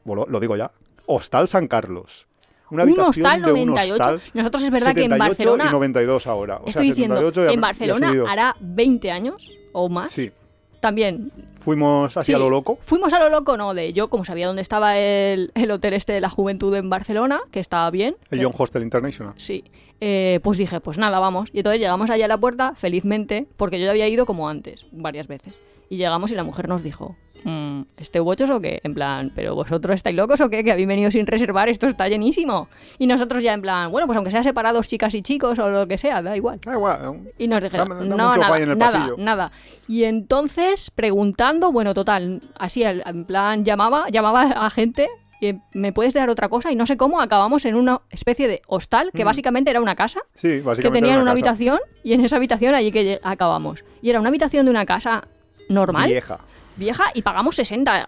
[0.04, 0.72] bueno, lo digo ya,
[1.06, 2.28] Hostal San Carlos.
[2.70, 3.94] Una un habitación hostal de un 98.
[3.94, 5.66] hostal Nosotros es verdad que en 78 Barcelona.
[5.68, 6.56] y 92 ahora.
[6.58, 10.12] O sea, estoy diciendo, 78 ya- en Barcelona hará 20 años o más.
[10.12, 10.32] Sí,
[10.80, 11.32] También.
[11.60, 12.78] fuimos así a lo loco.
[12.82, 16.14] Fuimos a lo loco, no, de yo, como sabía dónde estaba el, el hotel este
[16.14, 18.16] de la juventud en Barcelona, que estaba bien.
[18.32, 19.34] El John Hostel International.
[19.38, 19.64] Sí.
[20.00, 21.50] Eh, pues dije, pues nada, vamos.
[21.54, 24.86] Y entonces llegamos allá a la puerta, felizmente, porque yo ya había ido como antes,
[24.92, 25.54] varias veces.
[25.90, 28.80] Y llegamos y la mujer nos dijo, "Mm, ¿este bochos o qué?
[28.84, 30.64] En plan, ¿pero vosotros estáis locos o qué?
[30.64, 32.68] Que habéis venido sin reservar, esto está llenísimo.
[33.00, 35.88] Y nosotros ya en plan, bueno, pues aunque sea separados chicas y chicos o lo
[35.88, 36.60] que sea, da igual.
[36.68, 37.32] Ah, igual.
[37.38, 39.16] Y nos dijeron, Dame- dame no, nada, en el nada, pasillo".
[39.18, 39.52] nada.
[39.88, 45.08] Y entonces, preguntando, bueno, total, así, en plan, llamaba, llamaba a gente
[45.40, 46.72] eh, ¿me puedes dar otra cosa?
[46.72, 49.28] Y no sé cómo acabamos en una especie de hostal, que Mm.
[49.28, 50.98] básicamente era una casa, Sí, que básicamente.
[50.98, 53.86] tenían era una, habitación y en esa habitación allí que acabamos.
[54.02, 55.28] Y era una habitación de una casa
[55.70, 56.40] normal, Vieja.
[56.76, 58.08] vieja, y pagamos 60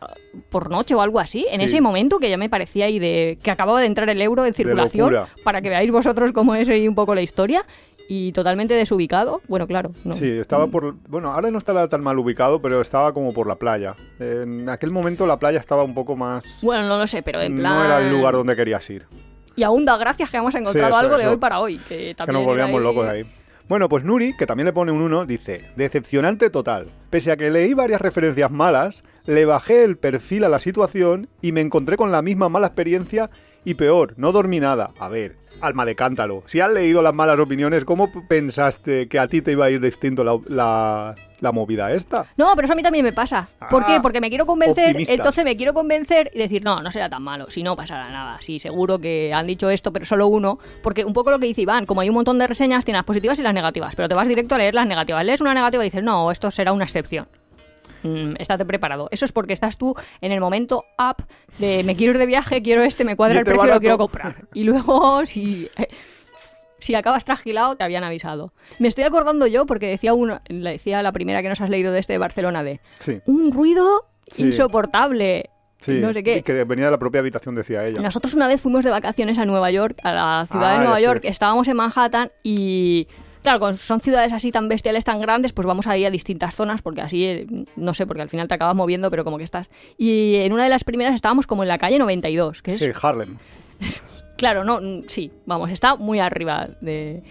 [0.50, 1.66] por noche o algo así, en Sí.
[1.66, 4.54] ese momento que ya me parecía ahí de que acababa de entrar el euro de
[4.54, 7.66] circulación, para que veáis vosotros cómo es ahí un poco la historia.
[8.12, 9.40] Y totalmente desubicado.
[9.48, 9.92] Bueno, claro.
[10.04, 10.16] no.
[10.16, 10.96] Sí, estaba por.
[11.08, 13.96] Bueno, ahora no estará tan mal ubicado, pero estaba como por la playa.
[14.20, 16.58] En aquel momento la playa estaba un poco más.
[16.64, 17.72] Bueno, no lo sé, pero en plan...
[17.76, 19.06] No era el lugar donde querías ir.
[19.56, 21.32] Y aún da gracias que hemos encontrado eso, algo de eso.
[21.34, 21.78] hoy para hoy.
[21.78, 23.26] Que, Que también nos era volvíamos ahí- locos ahí.
[23.70, 26.88] Bueno, pues Nuri, que también le pone un 1, dice, decepcionante total.
[27.12, 31.52] Pese a que leí varias referencias malas, le bajé el perfil a la situación y
[31.52, 33.30] me encontré con la misma mala experiencia
[33.64, 34.92] y peor, no dormí nada.
[35.00, 39.28] A ver, alma de cántalo, si has leído las malas opiniones, ¿cómo pensaste que a
[39.28, 42.26] ti te iba a ir distinto la, la- la movida esta?
[42.38, 43.48] No, pero eso a mí también me pasa.
[43.70, 44.00] ¿Por Ah, qué?
[44.02, 45.14] Porque me quiero convencer, optimista.
[45.14, 48.38] entonces me quiero convencer y decir, no, no será tan malo, si no pasará nada.
[48.42, 50.60] Sí, seguro que han dicho esto, pero solo uno.
[50.84, 53.06] Porque un poco lo que dice Iván, como hay un montón de reseñas, tiene las
[53.06, 55.24] positivas y las negativas, pero te vas directo a leer las negativas.
[55.26, 57.28] Lees una negativa y dices, no, esto será una excepción.
[58.04, 59.10] Mm, estate preparado.
[59.12, 61.22] Eso es porque estás tú en el momento up
[61.58, 64.36] de me quiero ir de viaje, quiero este, me cuadra el precio, lo quiero comprar.
[64.54, 65.88] Y luego, si, eh,
[66.80, 68.54] si acabas trasquilado, te habían avisado.
[68.80, 71.92] Me estoy acordando yo porque decía uno, le decía la primera que nos has leído
[71.92, 74.44] de este de Barcelona de Sí, un ruido Sí.
[74.44, 75.50] insoportable.
[75.82, 76.00] sí.
[76.02, 76.38] No sé qué.
[76.38, 78.00] y que venía de la propia habitación, decía ella.
[78.02, 80.84] Nosotros una vez fuimos de vacaciones a Nueva York, a la ciudad Ah, de ya
[80.84, 81.04] Nueva sé.
[81.06, 83.08] York, estábamos en Manhattan y
[83.42, 87.02] claro, son ciudades así tan bestiales, tan grandes, pues vamos ahí a distintas zonas porque
[87.02, 89.70] así, eh, no sé, porque al final te acabas moviendo, pero como que estás.
[89.98, 92.92] Y en una de las primeras estábamos como en la calle 92, que es Sí,
[93.02, 93.38] Harlem.
[94.40, 97.22] Claro, no, mm, sí, vamos, está muy arriba de,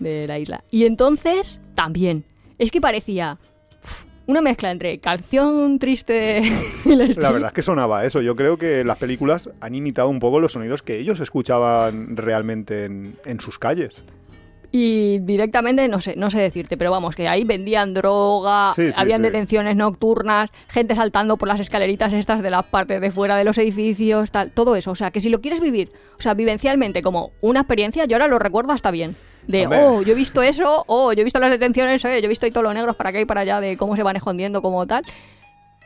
[0.00, 0.64] de la isla.
[0.72, 2.24] Y entonces, también,
[2.58, 3.38] es que parecía
[4.26, 6.42] una mezcla entre canción triste
[6.84, 8.20] y la La verdad es que sonaba eso.
[8.20, 12.86] Yo creo que las películas han imitado un poco los sonidos que ellos escuchaban realmente
[12.86, 14.02] en, en sus calles.
[14.74, 18.94] Y directamente, no sé, no sé decirte, pero vamos, que ahí vendían droga, Sí, sí,
[18.96, 19.24] habían sí.
[19.24, 23.58] detenciones nocturnas, gente saltando por las escaleritas estas de las partes de fuera de los
[23.58, 24.90] edificios, tal, todo eso.
[24.92, 28.28] O sea, que si lo quieres vivir, o sea, vivencialmente como una experiencia, yo ahora
[28.28, 29.14] lo recuerdo hasta bien.
[29.46, 29.80] De, Hombre.
[29.82, 32.46] oh, yo he visto eso, oh, yo he visto las detenciones, eh, yo he visto
[32.46, 34.86] ahí todos los negros para acá y para allá, de cómo se van escondiendo, como
[34.86, 35.02] tal.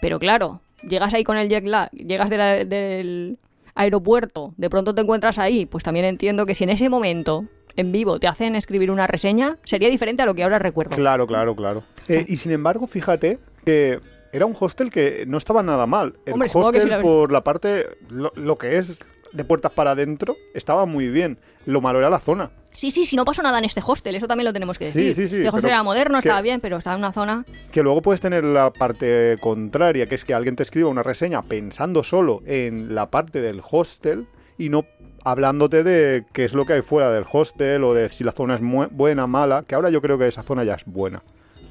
[0.01, 3.39] Pero claro, llegas ahí con el jet lag, llegas de la- del
[3.75, 7.93] aeropuerto, de pronto te encuentras ahí, pues también entiendo que si en ese momento, en
[7.93, 10.97] vivo, te hacen escribir una reseña, sería diferente a lo que ahora recuerdo.
[10.97, 11.83] Claro, claro, claro.
[12.09, 14.01] Eh, y sin embargo, fíjate que
[14.33, 16.15] era un hostel que no estaba nada mal.
[16.27, 19.93] El Hombre, hostel, sí, la por la parte, lo, lo que es de puertas para
[19.93, 21.39] adentro, estaba muy bien.
[21.67, 22.51] Lo malo era la zona.
[22.75, 25.05] Sí, sí, si no pasó nada en este hostel, eso también lo tenemos que Sí,
[25.07, 25.15] decir.
[25.29, 27.47] sí, sí, El hostel era moderno, que- estaba bien, pero estaba en una zona...
[27.73, 31.41] Que luego puedes tener la parte contraria, que es que alguien te escriba una reseña
[31.43, 34.27] pensando solo en la parte del hostel
[34.59, 34.85] y no
[35.31, 38.55] hablándote de qué es lo que hay fuera del hostel o de si la zona
[38.55, 38.61] es
[38.93, 41.21] buena, mala, que ahora yo creo que esa zona ya es buena.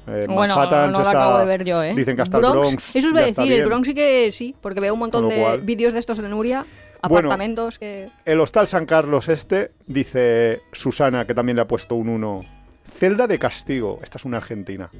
[0.06, 1.94] Eh, Bueno, Manhattan no lo está- acabo de ver yo, ¿eh?
[1.96, 3.66] Dicen que hasta el Bronx Eso os voy a decir, el.
[3.66, 6.66] Bronx sí que sí, porque veo un montón de vídeos de estos de Nuria,
[7.08, 7.28] Bueno.
[7.28, 8.10] apartamentos que...
[8.24, 12.40] El Hostal San Carlos este, dice Susana, que también le ha puesto un 1.
[12.88, 14.00] Celda de castigo.
[14.02, 14.90] Esta es una argentina.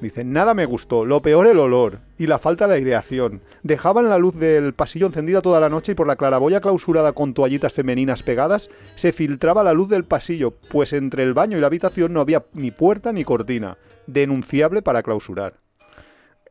[0.00, 1.04] Dice, nada me gustó.
[1.04, 3.42] Lo peor el olor y la falta de aireación.
[3.62, 7.34] Dejaban la luz del pasillo encendida toda la noche y por la claraboya clausurada con
[7.34, 11.66] toallitas femeninas pegadas se filtraba la luz del pasillo, pues entre el baño y la
[11.66, 13.76] habitación no había ni puerta ni cortina.
[14.06, 15.54] Denunciable para clausurar.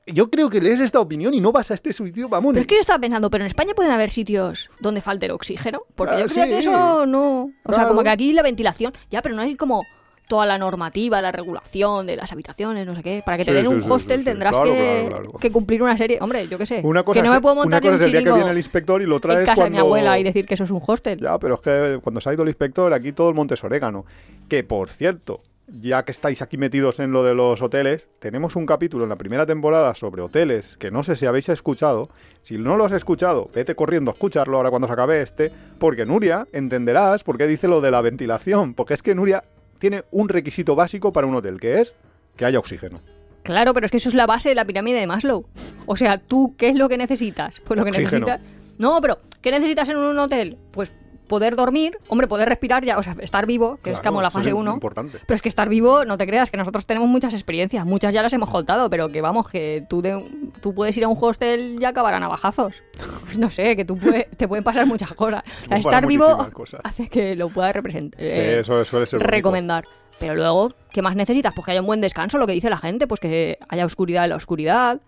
[0.07, 2.53] Yo creo que lees esta opinión y no vas a este sitio, vamos.
[2.53, 5.31] Pero es que yo estaba pensando, pero en España pueden haber sitios donde falte el
[5.31, 6.49] oxígeno, porque Ah, yo creía sí.
[6.51, 7.49] que eso no...
[7.63, 9.83] O sea, como que aquí la ventilación, ya, pero no hay como
[10.27, 13.21] toda la normativa, la regulación de las habitaciones, no sé qué.
[13.25, 15.39] Para que te Sí, den sí, un sí, hostel tendrás Claro, que, claro, claro.
[15.39, 16.17] que cumplir una serie...
[16.21, 16.81] Hombre, yo qué sé.
[16.83, 18.33] Una cosa que no es, me puedo una montar cosa un es el día que
[18.33, 19.77] viene el inspector y lo en traes casa cuando...
[19.77, 21.19] de mi abuela y decir que eso es un hostel.
[21.19, 23.63] Ya, pero es que cuando se ha ido el inspector, aquí todo el monte es
[23.63, 24.05] orégano.
[24.49, 28.65] Que, por cierto, ya que estáis aquí metidos en lo de los hoteles, tenemos un
[28.65, 32.09] capítulo en la primera temporada sobre hoteles que no sé si habéis escuchado.
[32.43, 36.05] Si no lo has escuchado, vete corriendo a escucharlo ahora cuando se acabe este, porque
[36.05, 38.75] Nuria, entenderás por qué dice lo de la ventilación.
[38.75, 39.43] Porque es que Nuria
[39.79, 41.93] tiene un requisito básico para un hotel, que es
[42.35, 43.01] que haya oxígeno.
[43.43, 45.45] Claro, pero es que eso es la base de la pirámide de Maslow.
[45.85, 47.61] O sea, ¿tú qué es lo que necesitas?
[47.63, 48.41] Pues lo que necesitas...
[48.77, 50.57] No, pero ¿qué necesitas en un hotel?
[50.71, 50.93] Pues
[51.27, 54.49] poder dormir, hombre, poder respirar ya, o sea, estar vivo, que es como la fase
[54.49, 54.73] es 1.
[54.73, 55.19] importante.
[55.25, 58.21] Pero es que estar vivo, no te creas, que nosotros tenemos muchas experiencias, muchas ya
[58.21, 60.23] las hemos contado, pero que vamos, que tú, de-
[60.61, 62.73] tú puedes ir a un hostel y acabar a navajazos.
[63.37, 65.43] No sé, que tú puede- te pueden pasar muchas cosas.
[65.65, 66.79] O sea, estar vivo cosas.
[66.83, 68.19] hace que lo puedas representar.
[68.19, 69.31] Sí, eso suele ser bonito.
[69.31, 69.85] recomendar.
[70.19, 71.53] Pero luego, ¿qué más necesitas?
[71.53, 74.23] Pues que haya un buen descanso, lo que dice la gente, pues que haya oscuridad
[74.23, 75.01] en la oscuridad,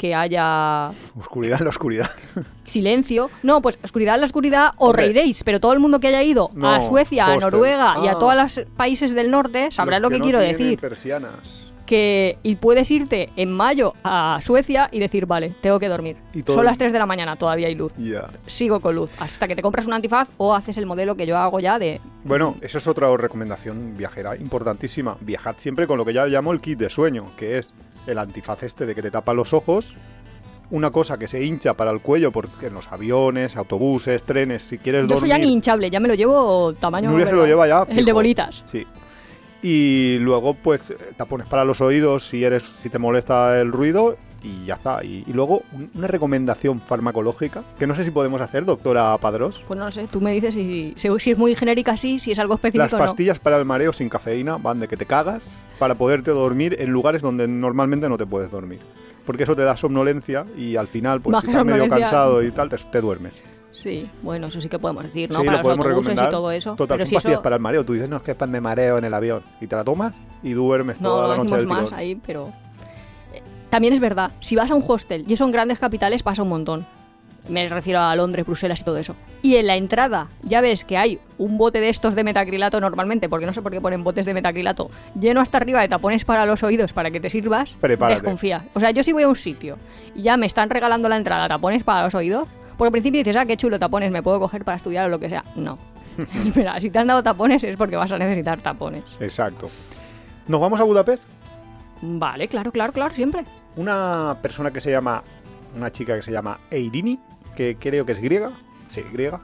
[0.00, 2.10] que haya Oscuridad en la oscuridad.
[2.64, 3.28] silencio.
[3.42, 5.02] No, pues oscuridad en la oscuridad o Hombre.
[5.04, 7.50] reiréis, pero todo el mundo que haya ido a Suecia, a hostel.
[7.50, 8.18] Noruega y a Ah.
[8.18, 10.78] todos los países del norte sabrá Los lo que, no quiero tienen decir.
[10.80, 11.66] persianas.
[11.84, 16.16] Que y puedes irte en mayo a Suecia y decir, vale, tengo que dormir.
[16.32, 17.92] Y todo Son el- las 3 de la mañana, todavía hay luz.
[17.98, 18.28] Ya.
[18.46, 19.10] Sigo con luz.
[19.20, 22.00] Hasta que te compras un antifaz o haces el modelo que yo hago ya de
[22.24, 25.16] Bueno, esa es otra recomendación viajera importantísima.
[25.20, 27.74] Viajad siempre con lo que ya llamo el kit de sueño, que es
[28.06, 29.94] el antifaz este de que te tapa los ojos,
[30.70, 34.78] una cosa que se hincha para el cuello porque en los aviones, autobuses, trenes, si
[34.78, 35.30] quieres Yo soy dormir...
[35.30, 37.10] ya ni hinchable, ya me lo llevo tamaño.
[37.10, 37.86] Nuria se lo lleva ya.
[37.88, 38.62] El de bolitas.
[38.66, 38.86] Sí.
[39.62, 44.64] Y luego, pues, tapones para los oídos si eres, si te molesta el ruido y
[44.66, 45.04] ya está.
[45.04, 49.60] Y, y luego, un- una recomendación farmacológica, que no sé si podemos hacer, doctora Padrós.
[49.66, 52.38] Pues no sé, tú me dices si, si, si es muy genérica sí, si es
[52.38, 53.04] algo específico Las o no.
[53.04, 56.90] pastillas para el mareo sin cafeína van de que te cagas para poderte dormir en
[56.90, 58.80] lugares donde normalmente no te puedes dormir.
[59.26, 62.06] Porque eso te da somnolencia y al final, pues si estás medio somnolencia.
[62.06, 63.34] cansado y tal, te, te duermes.
[63.72, 65.40] Sí, bueno, eso sí que podemos decir, ¿no?
[65.40, 66.28] sí, para lo los podemos autobuses recomendar.
[66.28, 66.70] y todo eso.
[66.74, 67.42] Total, pero son si pastillas eso...
[67.42, 67.84] para el mareo.
[67.84, 69.42] Tú dices, no, es que me mareo en el avión.
[69.60, 71.98] Y te la tomas y duermes No, toda no la noche decimos del más tirón.
[72.00, 72.52] ahí, pero...
[73.70, 76.48] También es verdad, si vas a un hostel y eso en grandes capitales pasa un
[76.48, 76.86] montón.
[77.48, 79.16] Me refiero a Londres, Bruselas y todo eso.
[79.42, 83.28] Y en la entrada ya ves que hay un bote de estos de metacrilato normalmente,
[83.28, 86.44] porque no sé por qué ponen botes de metacrilato, lleno hasta arriba de tapones para
[86.44, 88.20] los oídos para que te sirvas, Prepárate.
[88.20, 88.66] desconfía.
[88.74, 89.78] O sea, yo si voy a un sitio
[90.14, 93.36] y ya me están regalando la entrada tapones para los oídos, porque al principio dices,
[93.36, 95.44] ah, qué chulo tapones, me puedo coger para estudiar o lo que sea.
[95.56, 95.78] No.
[96.54, 99.04] Mira, si te han dado tapones es porque vas a necesitar tapones.
[99.18, 99.70] Exacto.
[100.46, 101.28] Nos vamos a Budapest.
[102.02, 103.44] Vale, claro, claro, claro, siempre.
[103.76, 105.22] Una persona que se llama,
[105.76, 107.18] una chica que se llama Eirini,
[107.54, 108.50] que creo que es griega,
[108.88, 109.40] sí, griega,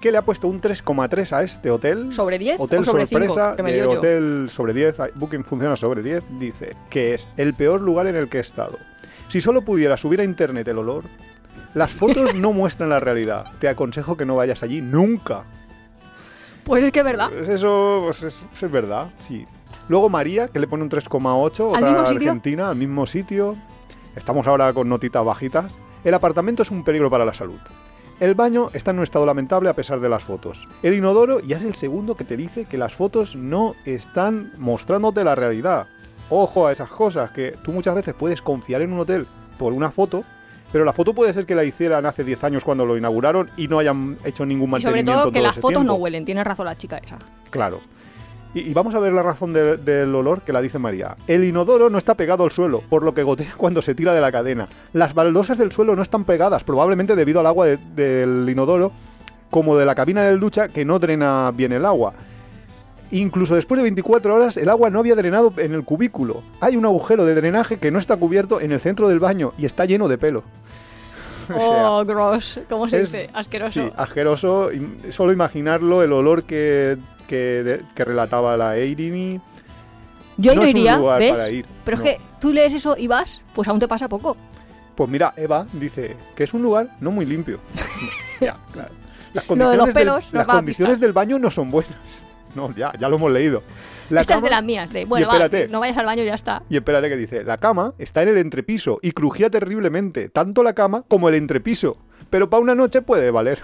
[0.00, 2.12] que le ha puesto un 3,3 a este hotel.
[2.12, 3.56] ¿Sobre 10 Hotel o sobre sorpresa 5?
[3.56, 3.98] Que me de dio yo.
[3.98, 8.28] hotel sobre 10, Booking funciona sobre 10, dice que es el peor lugar en el
[8.28, 8.78] que he estado.
[9.28, 11.04] Si solo pudiera subir a internet el olor,
[11.74, 13.46] las fotos no muestran la realidad.
[13.58, 15.44] Te aconsejo que no vayas allí nunca.
[16.64, 17.30] Pues es que es verdad.
[17.30, 19.46] Pues Eso pues es, es verdad, sí.
[19.88, 22.30] Luego María, que le pone un 3,8, ¿Al mismo otra sitio?
[22.30, 23.56] argentina, al mismo sitio.
[24.16, 25.76] Estamos ahora con notitas bajitas.
[26.04, 27.58] El apartamento es un peligro para la salud.
[28.20, 30.68] El baño está en un estado lamentable a pesar de las fotos.
[30.82, 35.24] El inodoro ya es el segundo que te dice que las fotos no están mostrándote
[35.24, 35.88] la realidad.
[36.30, 39.26] Ojo a esas cosas, que tú muchas veces puedes confiar en un hotel
[39.58, 40.24] por una foto,
[40.72, 43.68] pero la foto puede ser que la hicieran hace 10 años cuando lo inauguraron y
[43.68, 46.24] no hayan hecho ningún Y sobre mantenimiento todo que todo las fotos no huelen.
[46.24, 47.18] Tiene razón la chica esa.
[47.50, 47.80] Claro.
[48.54, 51.16] Y, y vamos a ver la razón de- del olor que la dice María.
[51.26, 54.20] El inodoro no está pegado al suelo, por lo que gotea cuando se tira de
[54.20, 54.68] la cadena.
[54.92, 58.92] Las baldosas del suelo no están pegadas, probablemente debido al agua de- del inodoro,
[59.50, 62.12] como de la cabina del ducha, que no drena bien el agua.
[63.10, 66.42] Incluso después de 24 horas, el agua no había drenado en el cubículo.
[66.60, 69.66] Hay un agujero de drenaje que no está cubierto en el centro del baño y
[69.66, 70.42] está lleno de pelo.
[71.54, 72.58] O sea, oh, gross.
[72.70, 73.28] ¿Cómo se es- dice?
[73.34, 73.70] Asqueroso.
[73.84, 74.70] Sí, asqueroso.
[75.10, 79.40] Solo imaginarlo, el olor que, que, de- que relataba la Eirini.
[80.36, 81.30] Yo ahí no no, es un iría, lugar ¿ves?
[81.32, 82.02] para ir, Pero no.
[82.04, 84.36] es que tú lees eso y vas, pues aún te pasa poco.
[84.96, 87.58] Pues mira, Eva dice que es un lugar no muy limpio.
[88.40, 88.90] ya, claro.
[89.32, 92.22] Las los condiciones, pelos del, las condiciones del baño no son buenas.
[92.54, 93.64] No, ya, ya lo hemos leído.
[94.10, 96.34] La Esta es cama- de las mías, de, bueno, va, no vayas al baño ya
[96.34, 96.62] está.
[96.70, 100.72] Y espérate que dice, la cama está en el entrepiso y crujía terriblemente, tanto la
[100.72, 101.96] cama como el entrepiso.
[102.30, 103.60] Pero para una noche puede valer.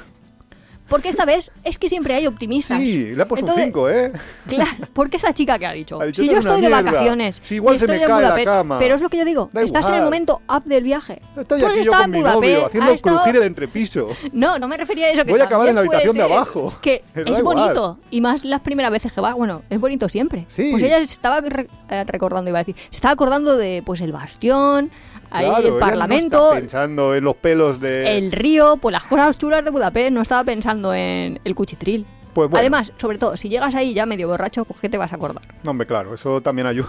[0.91, 2.79] Porque esta vez es que siempre hay optimistas.
[2.79, 4.13] Sí, le ha puesto Entonces, un 5, ¿eh?
[4.49, 6.83] Claro, porque esta chica que ha dicho, Ha dicho, si "Esto yo estoy de mierda.
[6.91, 8.79] vacaciones, Si igual se me cae la Budapest", cama.
[8.79, 11.23] pero es lo que yo digo, Da estás en el momento up del viaje.
[11.39, 14.09] Estoy Tú aquí yo con mi Budapest, novio haciendo estado- crujir el entrepiso.
[14.33, 15.25] No, no me refería a eso.
[15.25, 16.73] Que Voy a acabar en la habitación de abajo.
[16.83, 17.99] Que es bonito.
[18.11, 19.33] Y más las primeras veces que va.
[19.33, 20.47] Bueno, es bonito siempre.
[20.49, 20.69] Sí.
[20.73, 22.75] Pues ella estaba re- eh, recordando, iba a decir.
[22.91, 24.91] Se estaba acordando de pues el bastión,
[25.31, 28.19] ahí Claro, el parlamento, No está pensando en los pelos de.
[28.19, 30.13] el río, pues las cosas chulas de Budapest.
[30.13, 32.07] No estaba pensando en el cuchitril.
[32.35, 32.61] Pues bueno.
[32.61, 35.43] Además, sobre todo, si llegas ahí ya medio borracho, pues ¿qué te vas a acordar?
[35.65, 36.89] No, hombre, claro, eso también ayuda.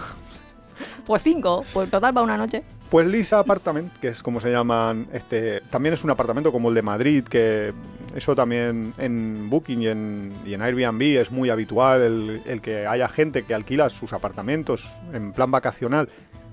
[1.06, 2.62] Pues cinco, pues total para una noche.
[2.90, 6.74] Pues Lisa Apartment, que es como se llaman, este, también es un apartamento como el
[6.74, 7.72] de Madrid, que
[8.14, 12.86] eso también en Booking y en, y en Airbnb es muy habitual, el, el que
[12.86, 16.08] haya gente que alquila sus apartamentos en plan vacacional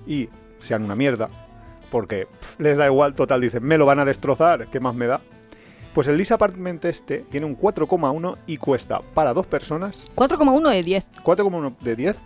[0.06, 0.28] y
[0.60, 1.28] sean una mierda,
[1.90, 2.26] porque
[2.58, 5.20] les da igual, total, dicen, me lo van a destrozar, ¿qué más me da?
[5.94, 10.82] Pues el Lisa Apartment este tiene un 4,1 y cuesta para dos personas 4,1 de
[10.84, 11.08] 10.
[11.24, 12.16] 4,1 de 10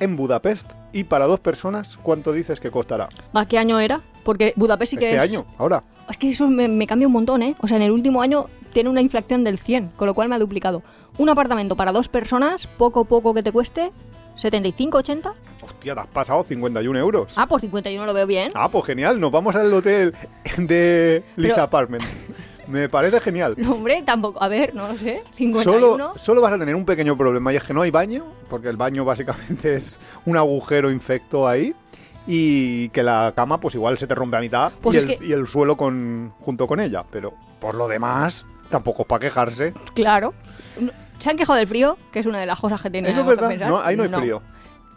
[0.00, 3.08] en Budapest y para dos personas, ¿cuánto dices que costará?
[3.32, 4.00] ¿A qué año era?
[4.24, 5.22] Porque Budapest sí que este es...
[5.22, 5.84] año, ahora.
[6.10, 7.54] Es que eso me, me cambia un montón, ¿eh?
[7.60, 10.34] O sea, en el último año tiene una inflación del 100, con lo cual me
[10.34, 10.82] ha duplicado.
[11.18, 13.92] Un apartamento para dos personas, poco poco que te cueste,
[14.36, 15.32] 75, 80.
[15.62, 17.32] hostia, te has pasado 51 euros.
[17.36, 18.50] Ah, pues 51 lo veo bien.
[18.54, 20.14] Ah, pues genial, nos vamos al hotel
[20.56, 22.04] de Lisa Pero- Apartment.
[22.68, 23.54] Me parece genial.
[23.58, 24.40] No, hombre, tampoco.
[24.42, 25.22] A ver, no lo sé.
[25.36, 25.80] 51.
[25.80, 28.68] Solo, solo vas a tener un pequeño problema y es que no hay baño, porque
[28.68, 31.74] el baño básicamente es un agujero infecto ahí
[32.26, 35.18] y que la cama pues igual se te rompe a mitad Pues y, es el,
[35.18, 39.20] que- y el suelo con, junto con ella, pero por lo demás tampoco es para
[39.20, 39.74] quejarse.
[39.94, 40.32] Claro.
[41.22, 41.96] ¿Se han quejado del frío?
[42.12, 44.08] Que es una de las cosas que tienen Eso es verdad, no, ahí no hay
[44.08, 44.42] frío.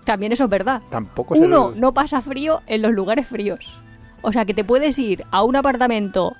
[0.04, 0.82] También eso es verdad.
[0.90, 3.80] Tampoco es Uno, el- no pasa frío en los lugares fríos.
[4.22, 6.36] O sea, que te puedes ir a un apartamento,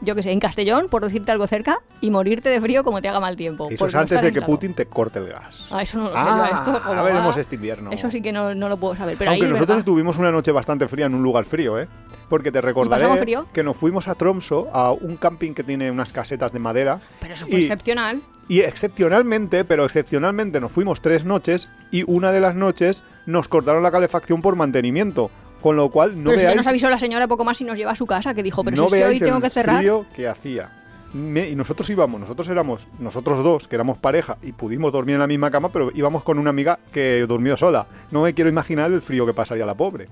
[0.00, 3.08] yo que sé, en Castellón, por decirte algo cerca, y morirte de frío como te
[3.08, 3.68] haga mal tiempo.
[3.70, 4.42] Eso es antes de que.
[4.42, 5.66] Putin te corte el gas.
[5.70, 6.14] Ah, eso no lo sé.
[6.16, 7.90] yo Ah, esto, a veremos va, este invierno.
[7.90, 9.16] Eso sí que no, no lo puedo saber.
[9.18, 9.84] Pero Aunque ahí nosotros verdad.
[9.84, 11.88] tuvimos una noche bastante fría en un lugar frío, ¿eh?
[12.28, 13.46] Porque te recordaré frío?
[13.52, 17.00] que nos fuimos a Tromso, a un camping que tiene unas casetas de madera.
[17.20, 18.20] Pero eso fue y- excepcional.
[18.48, 23.82] Y excepcionalmente, pero excepcionalmente nos fuimos tres noches y una de las noches nos cortaron
[23.82, 25.30] la calefacción por mantenimiento.
[25.62, 27.76] Con lo cual no pero si veáis, nos avisó la señora poco más y nos
[27.76, 29.50] lleva a su casa, que dijo, pero no si es que hoy tengo el que
[29.50, 29.78] cerrar.
[29.78, 30.70] frío que hacía.
[31.12, 35.20] Me- y nosotros íbamos, nosotros éramos, nosotros dos, que éramos pareja y pudimos dormir en
[35.20, 37.86] la misma cama, pero íbamos con una amiga que durmió sola.
[38.12, 40.06] No me quiero imaginar el frío que pasaría la pobre.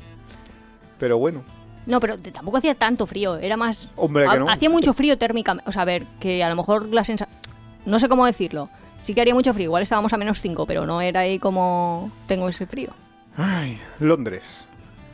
[0.98, 1.42] Pero bueno,
[1.86, 3.90] No, pero tampoco hacía tanto frío, era más...
[3.96, 4.50] Hombre, que no.
[4.50, 7.38] Hacía mucho frío térmicamente, o sea, a ver, que a lo mejor la sensación...
[7.84, 8.68] No sé cómo decirlo.
[9.02, 12.10] Sí que haría mucho frío, igual estábamos a menos 5, pero no era ahí como
[12.26, 12.90] tengo ese frío.
[13.36, 14.66] Ay, Londres.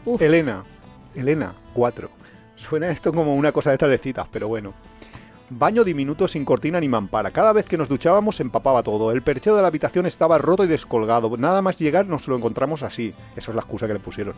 [0.06, 0.22] Uf.
[0.22, 0.64] Elena.
[1.14, 2.08] Elena, 4.
[2.54, 4.72] Suena esto como una cosa de estas de citas, pero bueno.
[5.50, 7.30] Baño diminuto sin cortina ni mampara.
[7.30, 9.12] Cada vez que nos duchábamos empapaba todo.
[9.12, 11.36] El perchero de la habitación estaba roto y descolgado.
[11.36, 13.12] Nada más llegar nos lo encontramos así.
[13.36, 14.34] Eso es la excusa que le pusieron.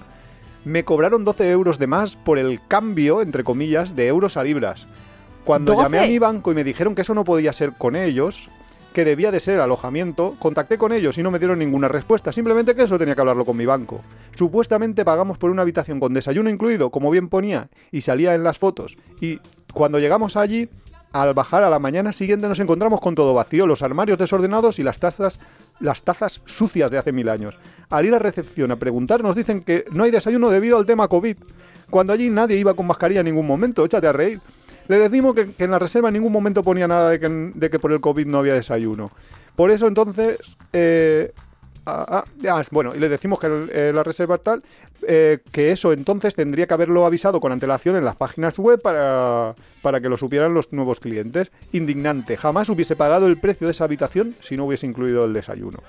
[0.64, 4.87] Me cobraron 12 euros de más por el cambio, entre comillas, de euros a libras.
[5.44, 6.09] Cuando llamé a ¿12?
[6.09, 8.48] mi banco y me dijeron que eso no podía ser con ellos,
[8.94, 12.74] que debía de ser alojamiento, contacté con ellos y no me dieron ninguna respuesta, simplemente
[12.74, 14.00] que eso tenía que hablarlo con mi banco.
[14.37, 18.57] Supuestamente pagamos por una habitación con desayuno incluido, como bien ponía, y salía en las
[18.57, 18.96] fotos.
[19.20, 19.40] Y
[19.74, 20.70] cuando llegamos allí,
[21.14, 24.83] al bajar a la mañana siguiente nos encontramos con todo vacío, los armarios desordenados y
[24.83, 25.38] las tazas,
[25.79, 27.57] las tazas sucias de hace mil años.
[27.88, 31.07] Al ir a recepción a preguntar nos dicen que no hay desayuno debido al tema
[31.07, 31.37] COVID,
[31.88, 34.40] cuando allí nadie iba con mascarilla en ningún momento, échate a reír.
[34.88, 37.79] Le decimos que, en la reserva en ningún momento ponía nada de que, de que
[37.79, 39.12] por el COVID no había desayuno.
[39.55, 40.38] Por eso entonces,
[40.72, 41.33] eh,
[41.87, 44.62] ah, ah, ah, bueno, y le decimos que eh, la reserva tal,
[45.07, 49.55] eh, que eso entonces tendría que haberlo avisado con antelación en las páginas web para,
[49.83, 51.53] para que lo supieran los nuevos clientes.
[51.73, 55.81] Indignante, jamás hubiese pagado el precio de esa habitación si no hubiese incluido el desayuno.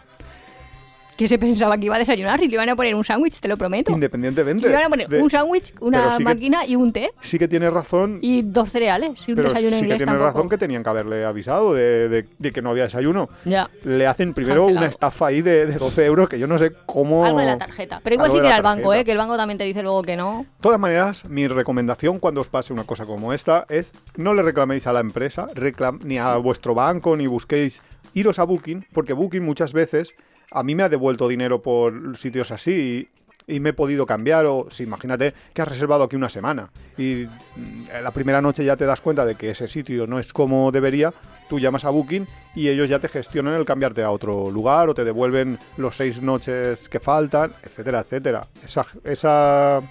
[1.17, 3.39] ¿Qué se pensaba que iba a desayunar y le iban a poner un sándwich?
[3.39, 3.91] Te lo prometo.
[3.91, 4.65] Independientemente.
[4.67, 7.47] Le iban a poner de- un sándwich, una que- máquina y un té Sí que
[7.47, 8.19] tiene razón.
[8.21, 10.25] y dos cereales y un pero desayuno sí que tiene tampoco.
[10.25, 13.29] razón que tenían que haberle avisado de, de- de que no había desayuno.
[13.45, 13.69] Ya.
[13.85, 14.85] Le hacen primero Cancelado.
[14.85, 17.25] una estafa ahí de, de 12 euros que yo no sé cómo...
[17.25, 18.01] Algo de la tarjeta.
[18.03, 18.93] Pero igual sí que era el banco.
[18.93, 19.05] ¿eh?
[19.05, 20.39] Que el banco también te dice luego que no.
[20.39, 24.43] De todas maneras, mi recomendación cuando os pase una cosa como esta es no le
[24.43, 27.81] reclaméis a la empresa, reclam- ni a vuestro banco, ni busquéis
[28.13, 30.13] iros a Booking, porque Booking muchas veces
[30.51, 33.09] a mí me ha devuelto dinero por sitios así
[33.47, 37.27] y, me he podido cambiar o si imagínate que has reservado aquí una semana y
[37.55, 40.71] mm, la primera noche ya te das cuenta de que ese sitio no es como
[40.71, 41.13] debería,
[41.47, 44.95] tú llamas a Booking y ellos ya te gestionan el cambiarte a otro lugar o
[44.95, 48.47] te devuelven los seis noches que faltan, etcétera, etcétera.
[48.63, 49.81] Esa, esa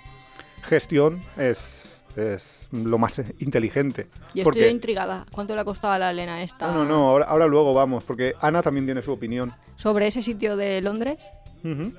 [0.63, 4.09] gestión es, es lo más inteligente.
[4.35, 5.27] Y estoy Porque- intrigada.
[5.33, 6.69] ¿Cuánto le ha costado a la Elena esta?
[6.69, 9.53] no, no, no, ahora, ahora luego vamos, porque Ana también tiene su opinión.
[9.77, 11.19] Sobre ese sitio de Londres.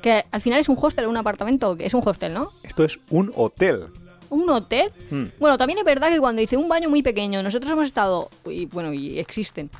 [0.04, 1.75] Que al final es un hostel un apartamento.
[1.80, 2.49] Es un hostel, ¿no?
[2.63, 3.88] Esto es un hotel.
[4.30, 4.91] ¿Un hotel?
[5.10, 5.23] Mm.
[5.39, 8.67] Bueno, también es verdad que cuando dice un baño muy pequeño, nosotros hemos estado, y
[8.67, 9.71] bueno, y existen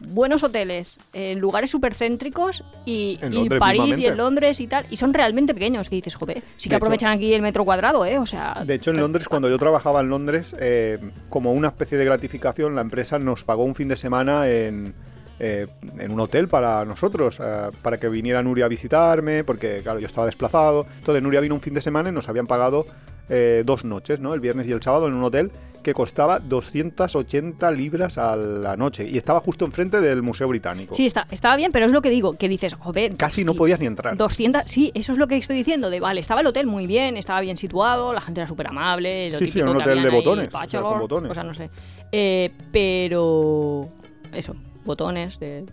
[0.00, 4.08] buenos hoteles en lugares súper céntricos y, En y Londres París y mismamente.
[4.08, 6.84] en Londres y tal, y son realmente pequeños, que dices, joder, sí que De hecho-
[6.84, 8.18] aprovechan aquí el metro cuadrado, ¿eh?
[8.18, 8.62] O sea...
[8.66, 12.74] De hecho, en Londres, cuando yo trabajaba en Londres, eh, como una especie de gratificación,
[12.74, 14.94] la empresa nos pagó un fin de semana en,
[15.38, 15.66] eh,
[15.98, 20.06] en un hotel para nosotros, eh, para que viniera Nuria a visitarme, porque, claro, yo
[20.06, 20.86] estaba desplazado.
[20.98, 22.86] Entonces, Nuria vino un fin de semana y nos habían pagado
[23.28, 24.34] eh, dos noches, ¿no?
[24.34, 25.50] El viernes y el sábado en un hotel
[25.82, 30.96] que costaba 280 libras a la noche y estaba justo enfrente del Museo Británico.
[30.96, 33.16] Sí, está, estaba bien, pero es lo que digo, que dices, joder...
[33.16, 34.16] Casi no sí, podías ni entrar.
[34.16, 37.16] 200, sí, eso es lo que estoy diciendo, de vale, estaba el hotel muy bien,
[37.16, 40.02] estaba bien situado, la gente era súper amable, lo Sí, sí, típico un que hotel
[40.02, 41.28] de botones, o sea, con botones.
[41.28, 41.70] cosas no sé.
[42.10, 43.88] Eh, pero...
[44.32, 45.66] Eso, botones de.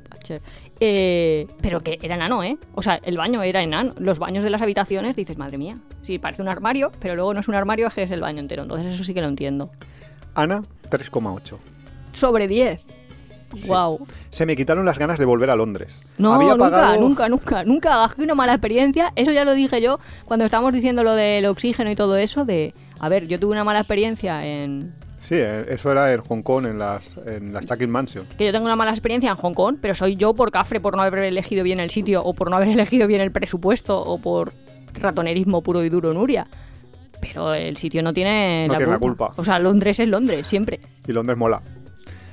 [0.86, 2.58] Eh, pero que era enano, ¿eh?
[2.76, 3.94] O sea, el baño era enano.
[4.00, 7.40] Los baños de las habitaciones, dices, madre mía, sí, parece un armario, pero luego no
[7.40, 8.64] es un armario, es que es el baño entero.
[8.64, 9.72] Entonces eso sí que lo entiendo.
[10.36, 11.58] Ana, 3,8.
[12.12, 12.82] Sobre 10.
[13.56, 13.68] Sí.
[13.68, 14.06] Wow.
[14.30, 16.02] Se me quitaron las ganas de volver a Londres.
[16.18, 19.14] No, Había nunca, pagado- nunca, nunca, nunca una mala experiencia.
[19.16, 22.44] Eso ya lo dije yo cuando estábamos diciendo lo del oxígeno y todo eso.
[22.44, 24.94] De, a ver, yo tuve una mala experiencia en.
[25.24, 28.26] Sí, eh, eso era en Hong Kong, en las, en las Chucking Mansion.
[28.38, 30.98] Que yo tengo una mala experiencia en Hong Kong, pero soy yo por cafre, por
[30.98, 34.20] no haber elegido bien el sitio, o por no haber elegido bien el presupuesto, o
[34.20, 34.52] por
[34.94, 36.46] ratonerismo puro y duro, Nuria.
[37.22, 39.28] Pero el sitio no tiene, No la, tiene la culpa.
[39.28, 39.42] culpa.
[39.42, 40.82] O sea, Londres es Londres, siempre.
[41.08, 41.62] Y Londres mola.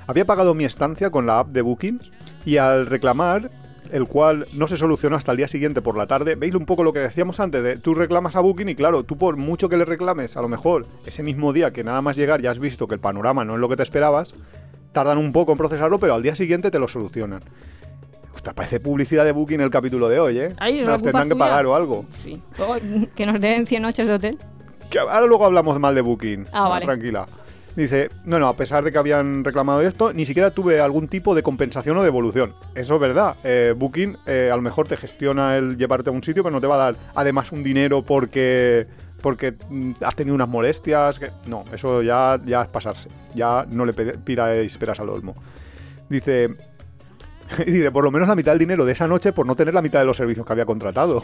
[0.09, 2.01] Había pagado mi estancia con la app de Booking
[2.45, 3.53] y al reclamar,
[3.93, 6.85] el cual no se solucionó hasta el día siguiente por la tarde, veis un poco
[6.85, 9.77] lo que decíamos antes, de tú reclamas a Booking y claro, tú por mucho que
[9.77, 12.87] le reclames, a lo mejor ese mismo día que nada más llegar ya has visto
[12.89, 14.35] que el panorama no es lo que te esperabas,
[14.93, 17.41] tardan un poco en procesarlo, pero al día siguiente te lo solucionan.
[18.35, 20.55] Ostras, parece publicidad de Booking el capítulo de hoy, ¿eh?
[20.59, 21.45] Ay, Nos tendrán que tuya.
[21.45, 22.07] pagar o algo.
[22.23, 22.41] Sí.
[22.57, 22.77] Luego,
[23.15, 24.39] que nos den 100 noches de hotel.
[24.89, 26.47] Que ahora luego hablamos mal de Booking.
[26.53, 26.85] Ah, vale.
[26.85, 27.27] Tranquila.
[27.77, 31.35] Dice, no, no, a pesar de que habían reclamado esto, ni siquiera tuve algún tipo
[31.37, 32.53] de compensación o devolución.
[32.75, 33.37] Eso es verdad.
[33.45, 36.61] Eh, Booking eh, a lo mejor te gestiona el llevarte a un sitio, pero no
[36.61, 38.87] te va a dar además un dinero porque
[39.23, 41.19] porque mm, has tenido unas molestias.
[41.19, 43.09] que- No, eso ya, ya es pasarse.
[43.35, 45.35] Ya no le pidáis peras al olmo.
[46.09, 46.49] Dice,
[47.67, 49.83] dice, por lo menos la mitad del dinero de esa noche por no tener la
[49.83, 51.23] mitad de los servicios que había contratado.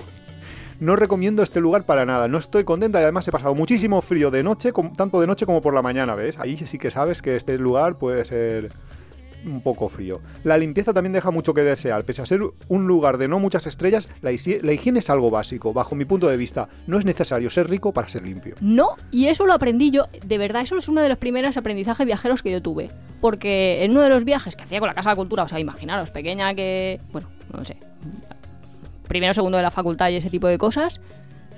[0.79, 4.31] No recomiendo este lugar para nada, no estoy contenta y además he pasado muchísimo frío
[4.31, 6.39] de noche, tanto de noche como por la mañana, ¿ves?
[6.39, 8.71] Ahí sí que sabes que este lugar puede ser
[9.47, 10.21] un poco frío.
[10.45, 12.05] La limpieza también deja mucho que desear.
[12.05, 15.73] Pese a ser un lugar de no muchas estrellas, la, higiene es algo básico.
[15.73, 18.57] Bajo mi punto de vista, no es necesario ser rico para ser limpio.
[18.61, 22.07] No, y eso lo aprendí yo, de verdad, eso es uno de los primeros aprendizajes
[22.07, 22.91] viajeros que yo tuve.
[23.21, 25.59] Porque en uno de los viajes que hacía con la Casa de Cultura, o sea,
[25.59, 27.79] imaginaros, pequeña que, bueno, no sé,
[29.09, 31.01] primero, segundo de la facultad y ese tipo de cosas,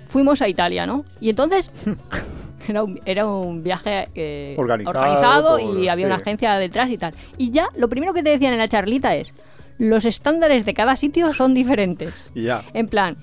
[0.07, 1.05] fuimos a Italia, ¿no?
[1.21, 1.71] Y entonces
[2.69, 7.15] era un, era un viaje eh, Organizado y por- había una agencia detrás y tal.
[7.37, 9.33] Y ya, lo primero que te decían en la charlita es,
[9.79, 12.31] los estándares de cada sitio son diferentes.
[12.35, 12.65] Ya.
[12.75, 13.17] En plan,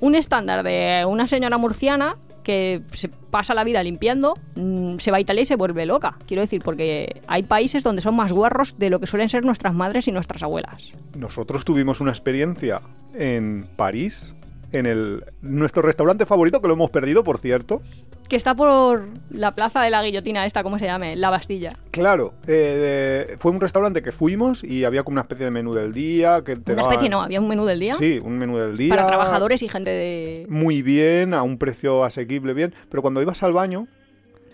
[0.00, 5.18] un estándar de una señora murciana que se pasa la vida limpiando, mm, se va
[5.18, 6.16] a Italia y se vuelve loca.
[6.26, 9.74] Quiero decir, porque hay países donde son más guarros de lo que suelen ser nuestras
[9.74, 10.92] madres y nuestras abuelas.
[11.16, 12.82] Nosotros tuvimos una experiencia
[13.14, 14.34] en París,
[14.72, 17.82] en el nuestro restaurante favorito, que lo hemos perdido, por cierto.
[18.28, 21.16] Que está por la plaza de la guillotina esta, ¿cómo se llame?
[21.16, 21.76] La Bastilla.
[21.90, 25.74] Claro, eh, de- fue un restaurante que fuimos y había como una especie de menú
[25.74, 26.42] del día.
[26.44, 28.76] Que te Una daban- especie no, había un menú del día Sí, un menú del
[28.76, 28.94] día.
[28.94, 30.46] para trabajadores y gente de...
[30.48, 32.74] Muy bien, a un precio asequible, bien.
[32.90, 33.86] Pero cuando ibas al baño,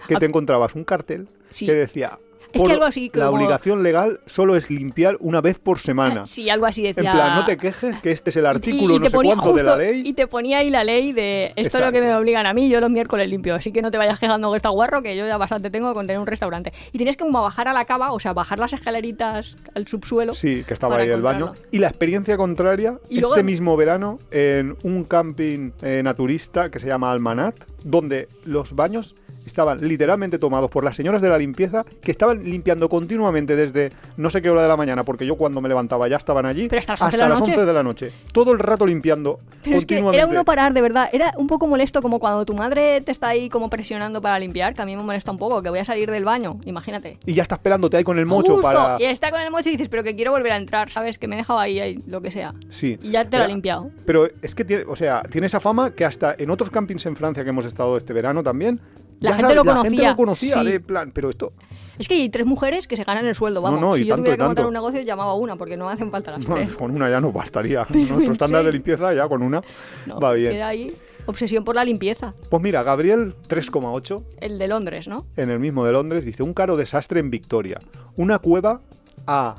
[0.09, 1.67] que te encontrabas un cartel Sí.
[1.67, 2.19] que decía...
[2.53, 6.27] Es que algo así La como- obligación legal solo es limpiar una vez por semana.
[6.39, 7.13] Sí, algo así En decía...
[7.13, 9.77] plan, no te quejes que este es el artículo y no sé cuánto de la
[9.77, 10.03] ley.
[10.05, 12.69] Y te ponía ahí la ley de esto es lo que me obligan a mí,
[12.69, 13.55] yo los miércoles limpio.
[13.55, 16.07] Así que no te vayas quejando que está guarro, que yo ya bastante tengo con
[16.07, 16.73] tener un restaurante.
[16.93, 20.33] Y tienes que como bajar a la cava, o sea, bajar las escaleritas al subsuelo.
[20.33, 21.55] Sí, que estaba ahí el baño.
[21.71, 26.81] Y la experiencia contraria, Y luego- este mismo verano, en un camping eh, naturista que
[26.81, 29.15] se llama Almanat, donde los baños
[29.49, 34.31] estaban literalmente tomados por las señoras de la limpieza que estaban limpiando continuamente desde no
[34.31, 36.79] sé qué hora de la mañana, porque yo cuando me levantaba ya estaban allí, Pero
[36.79, 37.53] hasta las 11 de la las noche.
[37.53, 38.13] 11 de la noche.
[38.33, 40.19] Todo el rato limpiando Pero es que continuamente.
[40.19, 41.09] era uno parar, de verdad.
[41.13, 44.75] Era un poco molesto como cuando tu madre te está ahí como presionando para limpiar,
[44.75, 47.19] que a mí me molesta un poco, que voy a salir del baño, imagínate.
[47.27, 48.97] Y ya está esperándote ahí con el mocho Justo, para...
[49.01, 51.19] Y está con el mocho y dices, pero que quiero volver a entrar, ¿sabes?
[51.19, 52.55] Que me he dejado ahí, ahí, lo que sea.
[52.71, 52.99] Sí.
[53.03, 53.91] Y ya te lo ha limpiado.
[54.05, 57.17] Pero es que tiene, o sea, tiene esa fama que hasta en otros campings en
[57.17, 58.81] Francia que hemos estado este verano también.
[59.21, 60.67] La gente sabe- lo La gente conocía, lo conocía, sí.
[60.67, 61.53] de plan, pero esto.
[61.99, 63.81] Es que hay tres mujeres que se ganan el sueldo, vamos.
[63.81, 65.89] no, y si yo tanto, tuviera que montar un negocio, llamaba a una, porque no
[65.89, 66.75] hacen falta las No, tres.
[66.77, 67.85] con una ya no bastaría.
[67.91, 69.63] Nuestro estándar de limpieza ya con una
[70.07, 70.53] No, va bien.
[70.53, 70.93] Era ahí
[71.27, 72.35] obsesión por la limpieza.
[72.49, 75.27] Pues mira, Gabriel 3,8 El de Londres, ¿no?
[75.37, 77.81] en el mismo de Londres dice un caro desastre en Victoria.
[78.17, 78.81] Una cueva
[79.27, 79.57] a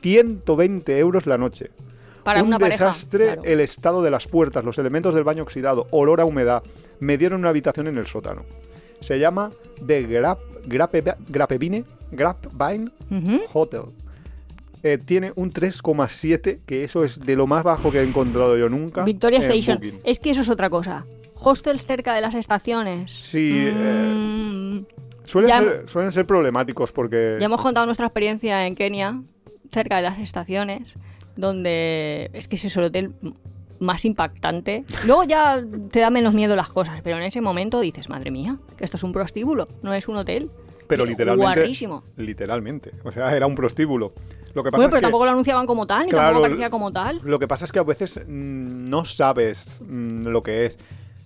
[0.00, 1.70] 120 euros la noche.
[2.24, 2.86] Para un una pareja.
[2.86, 3.42] desastre claro.
[3.44, 6.62] el estado de las puertas, los elementos del baño oxidado, olor a humedad.
[6.98, 8.44] Me dieron una habitación en el sótano.
[9.04, 9.50] Se llama
[9.86, 12.90] The Grap, Grape, Grapevine, Grapevine.
[13.52, 13.82] Hotel.
[14.82, 18.68] Eh, tiene un 3,7, que eso es de lo más bajo que he encontrado yo
[18.68, 19.04] nunca.
[19.04, 19.76] Victoria Station.
[19.78, 19.98] Booking.
[20.04, 21.04] Es que eso es otra cosa.
[21.36, 23.10] Hostels cerca de las estaciones.
[23.10, 24.84] Sí, eh, Mm,
[25.26, 27.36] Suelen, Ya- ser, suelen ser problemáticos porque...
[27.40, 29.20] Ya hemos contado nuestra experiencia en Kenia,
[29.72, 30.94] cerca de las estaciones,
[31.36, 33.12] donde es que ese es el hotel
[33.80, 34.84] más impactante.
[35.04, 38.56] Luego ya te da menos miedo las cosas, pero en ese momento dices, madre mía,
[38.76, 40.50] que esto es un prostíbulo, no es un hotel.
[40.86, 41.60] Pero literalmente...
[41.60, 42.02] Guarrísimo.
[42.16, 42.90] Literalmente.
[43.04, 44.12] O sea, era un prostíbulo.
[44.54, 45.02] Lo que pasa Bueno, es pero que...
[45.02, 47.20] tampoco lo anunciaban como tal, ni Claro, tampoco parecía como tal.
[47.24, 50.78] Lo que pasa es que a veces mm, no sabes mm, lo que es.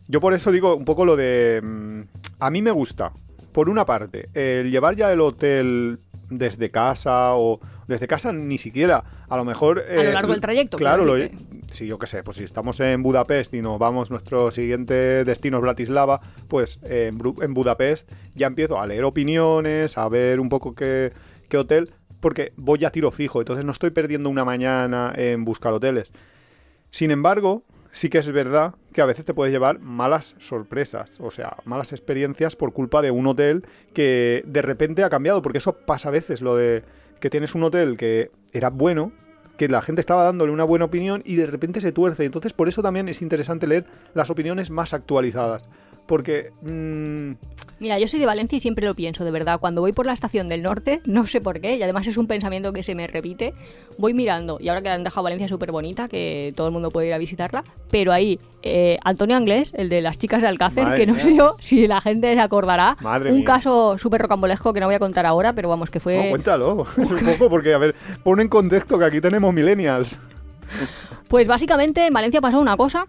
[0.07, 1.61] Yo por eso digo un poco lo de...
[1.63, 2.01] mm,
[2.41, 3.13] a mí me gusta,
[3.59, 5.99] por una parte, el llevar ya el hotel
[6.31, 9.03] desde casa o desde casa ni siquiera.
[9.29, 9.85] A lo mejor...
[9.91, 11.43] A lo largo del trayecto, Claro, lo, decirte.
[11.73, 15.57] si yo qué sé, pues si estamos en Budapest y nos vamos, nuestro siguiente destino
[15.57, 20.77] es Bratislava, pues eh, en Budapest ya empiezo a leer opiniones, a ver un poco
[20.77, 21.13] qué,
[21.49, 21.91] qué hotel,
[22.21, 26.13] porque voy a tiro fijo, entonces no estoy perdiendo una mañana en buscar hoteles.
[26.91, 31.31] Sin embargo, sí que es verdad que a veces te puedes llevar malas sorpresas, o
[31.31, 33.65] sea, malas experiencias por culpa de un hotel
[33.95, 36.83] que de repente ha cambiado, porque eso pasa a veces, lo de
[37.21, 39.13] que tienes un hotel que era bueno,
[39.57, 42.25] que la gente estaba dándole una buena opinión y de repente se tuerce.
[42.25, 45.65] Entonces, por eso también es interesante leer las opiniones más actualizadas.
[46.09, 47.33] Porque mm,
[47.81, 49.61] Mira, yo soy de Valencia y siempre lo pienso, de verdad.
[49.61, 52.27] Cuando voy por la estación del norte, no sé por qué, y además es un
[52.27, 53.55] pensamiento que se me repite,
[53.99, 57.09] voy mirando, y ahora que han dejado Valencia súper bonita, que todo el mundo puede
[57.09, 60.99] ir a visitarla, pero ahí, eh, Antonio Anglés, el de las chicas de Alcácer, Madre
[60.99, 61.23] que no mía.
[61.23, 63.45] sé yo si la gente se acordará, Madre un mía.
[63.45, 66.17] caso súper rocambolesco que no voy a contar ahora, pero vamos, que fue...
[66.17, 67.95] no, cuéntalo un poco, porque a ver,
[68.25, 70.19] pon en contexto que aquí tenemos millennials.
[71.29, 73.07] Pues básicamente en Valencia pasó una cosa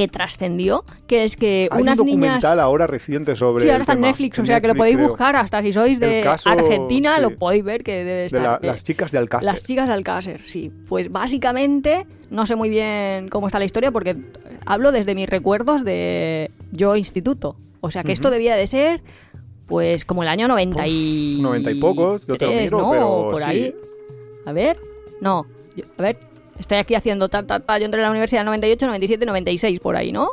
[0.00, 2.20] que trascendió, que es que Hay unas un niñas...
[2.20, 3.64] documental ahora reciente sobre.
[3.64, 4.00] Sí, ahora está en.
[4.00, 5.08] Netflix, o sea que lo podéis creo.
[5.08, 7.22] buscar hasta si sois de caso, Argentina, sí.
[7.22, 8.40] lo podéis ver que debe De estar.
[8.42, 9.44] la- eh, las chicas de Alcácer.
[9.44, 10.72] las chicas de Alcácer, sí.
[10.88, 14.16] Pues básicamente, no sé muy bien cómo está la historia porque
[14.64, 17.56] hablo desde mis recuerdos de yo instituto.
[17.82, 19.02] O sea que esto debía de ser,
[19.66, 21.38] pues como el año 90 y...
[21.42, 22.90] 90 y pocos, yo te lo miro, ¿no?
[22.92, 23.48] pero por sí.
[23.48, 23.74] ahí.
[24.46, 24.78] A ver,
[25.20, 25.44] no,
[25.98, 26.16] a ver,
[26.60, 27.78] estoy aquí haciendo ta, ta, ta.
[27.78, 30.28] Yo entré en la universidad en 98, 97, 96, por ahí, ¿no?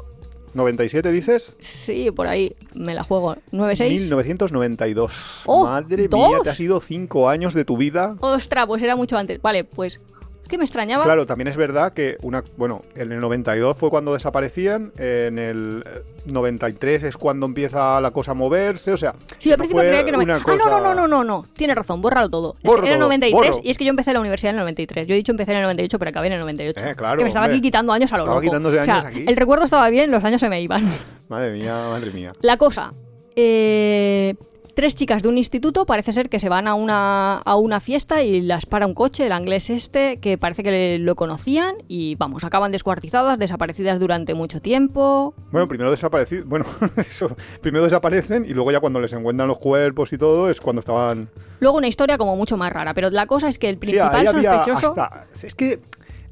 [0.56, 1.52] ¿97 dices?
[1.60, 3.38] Sí, por ahí me la juego.
[3.52, 4.02] 96.
[4.02, 5.42] 1992.
[5.46, 6.30] Oh, Madre ¿dos?
[6.30, 8.16] mía, te ha sido cinco años de tu vida.
[8.20, 9.42] Ostras, pues era mucho antes.
[9.42, 10.17] Vale, pues es
[10.48, 11.04] que me extrañaba.
[11.04, 15.84] Claro, también es verdad que una, bueno, en el 92 fue cuando desaparecían, en el
[15.86, 19.82] eh, 93 es cuando empieza la cosa a moverse, o sea, Sí, al no principio
[19.84, 20.24] creía que no me...
[20.32, 21.44] Ah, no, no, cosa- no, no, no, no.
[21.56, 22.56] Tienes razón, bórralo todo.
[22.62, 23.62] Es- Borro era todo, 93 borro.
[23.64, 25.08] y es que yo empecé la universidad en el 93.
[25.08, 26.80] Yo he dicho empecé en el 98, pero acabé en el 98.
[26.86, 27.58] Eh, claro, Que me estaba hombre.
[27.58, 28.48] aquí quitando años a lo Estaba loco.
[28.50, 29.26] quitándose O sea, años aquí.
[29.28, 30.84] El recuerdo estaba bien, los años se me iban.
[31.30, 32.34] Madre mía, madre mía.
[32.42, 32.90] La cosa.
[33.36, 34.36] eh,
[34.78, 38.22] tres chicas de un instituto parece ser que se van a una, a una fiesta
[38.22, 42.44] y las para un coche, el inglés este, que parece que lo conocían y vamos,
[42.44, 45.34] acaban descuartizadas, desaparecidas durante mucho tiempo.
[45.52, 46.68] Bueno, primero desaparecen, bueno,
[46.98, 50.82] eso, primero desaparecen y luego ya cuando les encuentran los cuerpos y todo es cuando
[50.82, 51.28] estaban...
[51.60, 54.90] Luego una historia como mucho más rara, pero la cosa es que el principal sospechoso...
[54.90, 55.26] hasta...
[55.42, 55.80] Es que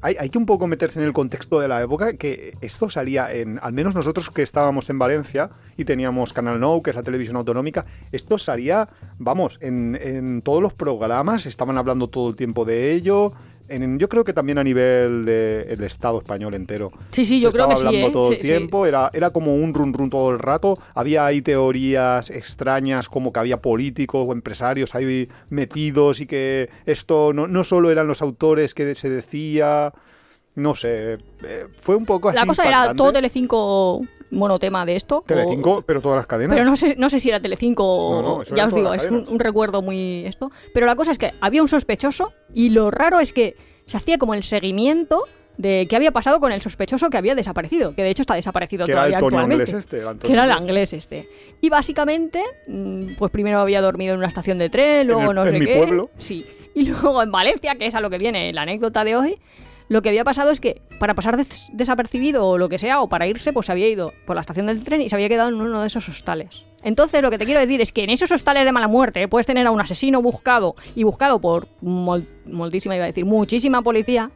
[0.00, 3.32] hay, hay que un poco meterse en el contexto de la época, que esto salía
[3.32, 3.58] en...
[3.62, 7.36] Al menos nosotros que estábamos en Valencia y teníamos Canal Nou, que es la televisión
[7.36, 8.88] autonómica, esto salía,
[9.18, 13.32] vamos, en, en todos los programas, estaban hablando todo el tiempo de ello...
[13.68, 16.92] En, yo creo que también a nivel del Estado español entero.
[17.10, 18.10] Sí, sí, Se yo creo que sí, hablando ¿eh?
[18.12, 18.46] todo Sí, el sí.
[18.48, 20.78] tiempo, era, era como un run run todo el rato.
[20.94, 27.32] Había ahí teorías extrañas, como que había políticos o empresarios ahí metidos y que esto
[27.32, 29.92] no, no solo eran los autores que se decía.
[30.54, 32.38] No sé, eh, fue un poco así.
[32.38, 34.00] La cosa era todo Telecinco
[34.30, 35.18] monotema de esto.
[35.18, 36.54] o- Telecinco, pero todas las cadenas.
[36.56, 38.22] Pero no sé, no sé si era Telecinco o...
[38.22, 40.50] No, no, ya os digo, es un, un recuerdo muy esto.
[40.74, 43.56] Pero la cosa es que había un sospechoso y lo raro es que
[43.86, 45.22] se hacía como el seguimiento
[45.58, 47.94] de qué había pasado con el sospechoso que había desaparecido.
[47.94, 49.62] Que de hecho está desaparecido que era el todavía Tony actualmente.
[49.70, 49.96] inglés este.
[50.00, 50.92] el Antonio que era el Inglés.
[50.92, 51.28] este.
[51.62, 55.46] Y básicamente, mm, pues primero había dormido en una estación de tren, luego el- no
[55.46, 55.76] en sé mi qué.
[55.76, 56.10] pueblo.
[56.18, 56.44] Sí.
[56.74, 59.38] Y luego en Valencia, que es a lo que viene la anécdota de hoy,
[59.88, 63.08] lo que había pasado es que para pasar des- desapercibido o lo que sea, o
[63.08, 65.48] para irse, pues se había ido por la estación del tren y se había quedado
[65.50, 66.64] en uno de esos hostales.
[66.82, 69.28] Entonces, lo que te quiero decir es que en esos hostales de mala muerte eh,
[69.28, 73.82] puedes tener a un asesino buscado y buscado por mol- moltísima, iba a decir, muchísima
[73.82, 74.30] policía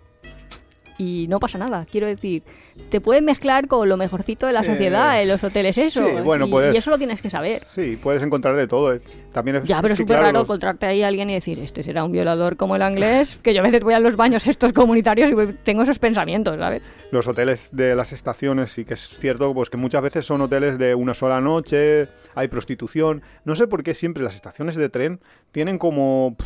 [1.01, 1.87] y no pasa nada.
[1.91, 2.43] Quiero decir,
[2.91, 6.05] te puedes mezclar con lo mejorcito de la Eh, sociedad en los hoteles eso.
[6.07, 7.63] sí, bueno, y, pues- y eso lo tienes que saber.
[7.67, 8.95] Sí, puedes encontrar de todo.
[8.95, 9.01] eh.
[9.33, 11.59] También es, Ya, pero es súper claro, raro los- encontrarte ahí a alguien y decir,
[11.61, 14.47] este será un violador como el inglés, que yo a veces voy a los baños
[14.47, 16.83] estos comunitarios y voy- tengo esos pensamientos, ¿sabes?
[17.13, 20.79] los hoteles de las estaciones sí que es cierto pues que muchas veces son hoteles
[20.79, 23.23] de una sola noche, hay prostitución.
[23.45, 25.21] No sé por qué siempre las estaciones de tren
[25.51, 26.37] tienen como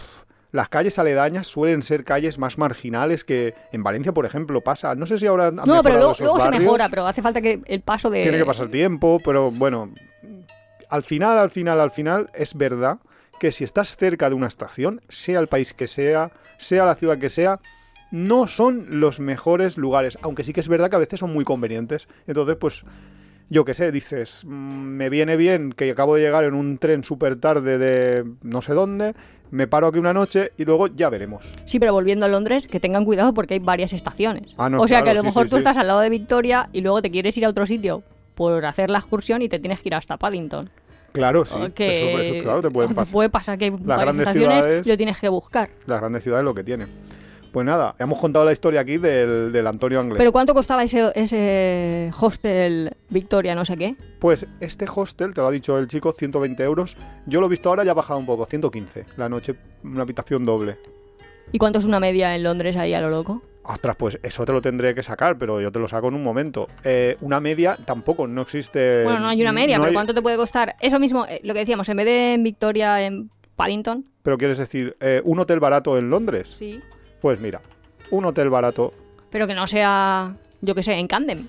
[0.54, 4.94] las calles aledañas suelen ser calles más marginales que en Valencia, por ejemplo, pasa.
[4.94, 7.80] No sé si ahora han No, pero luego, se mejora, pero hace falta que el
[7.80, 8.22] paso de...
[8.22, 9.92] Tiene que pasar tiempo, pero bueno,
[10.88, 12.98] al final, al final, al final, es verdad
[13.40, 17.18] que si estás cerca de una estación, sea el país que sea, sea la ciudad
[17.18, 17.58] que sea,
[18.12, 21.44] no son los mejores lugares, aunque sí que es verdad que a veces son muy
[21.44, 22.06] convenientes.
[22.28, 22.84] Entonces, pues,
[23.50, 27.04] yo qué sé, dices, mm, me viene bien que acabo de llegar en un tren
[27.04, 29.14] súper tarde de no sé dónde,
[29.50, 31.44] me paro aquí una noche y luego ya veremos.
[31.64, 34.54] Sí, pero volviendo a Londres, que tengan cuidado porque hay varias estaciones.
[34.56, 35.60] Ah, no, o sea claro, que a lo sí, mejor sí, tú sí.
[35.60, 38.02] estás al lado de Victoria y luego te quieres ir a otro sitio
[38.34, 40.70] por hacer la excursión y te tienes que ir hasta Paddington.
[41.12, 41.56] Claro, sí.
[41.76, 43.12] que Eso, eso, claro, te pueden pasar.
[43.12, 45.70] puede pasar que hay Las grandes ciudades- y lo tienes que buscar.
[45.86, 46.88] Las grandes ciudades lo que tienen.
[47.54, 50.18] Pues nada, hemos contado la historia aquí del, del Antonio Anglés.
[50.18, 53.94] Pero ¿cuánto costaba ese, ese hostel Victoria no sé qué?
[54.18, 56.96] Pues este hostel, te lo ha dicho el chico, 120 euros.
[57.26, 60.42] Yo lo he visto ahora, ya ha bajado un poco, 115 la noche, una habitación
[60.42, 60.78] doble.
[61.52, 63.40] ¿Y cuánto es una media en Londres ahí a lo loco?
[63.62, 66.24] Ostras, pues eso te lo tendré que sacar, pero yo te lo saco en un
[66.24, 66.66] momento.
[66.82, 69.04] Eh, una media tampoco, no existe.
[69.04, 70.74] Bueno, no hay una media, no pero hay- ¿cuánto te puede costar?
[70.80, 74.06] Eso mismo, eh, lo que decíamos, en vez de en Victoria, en Paddington.
[74.24, 76.52] Pero quieres decir, eh, un hotel barato en Londres.
[76.58, 76.82] Sí.
[77.24, 77.62] Pues mira,
[78.10, 78.92] un hotel barato
[79.30, 81.48] Pero que no sea, yo qué sé, en Camden.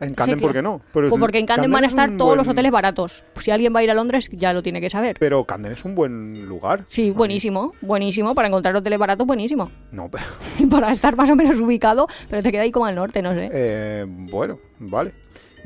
[0.00, 0.80] en Camden, ¿por qué no?
[0.94, 3.22] Pero Pues porque en Camden van a es estar todos los hoteles baratos.
[3.38, 5.18] Si alguien va a ir a Londres, ya lo tiene que saber.
[5.20, 6.86] Pero Camden es un buen lugar.
[6.88, 8.34] Sí, buenísimo, buenísimo.
[8.34, 9.70] Para encontrar hoteles baratos, buenísimo.
[9.92, 10.24] No, pero-
[10.58, 13.34] Y para estar más o menos ubicado, pero te queda ahí como al norte, no
[13.34, 13.50] sé.
[13.52, 15.12] Eh, bueno, vale.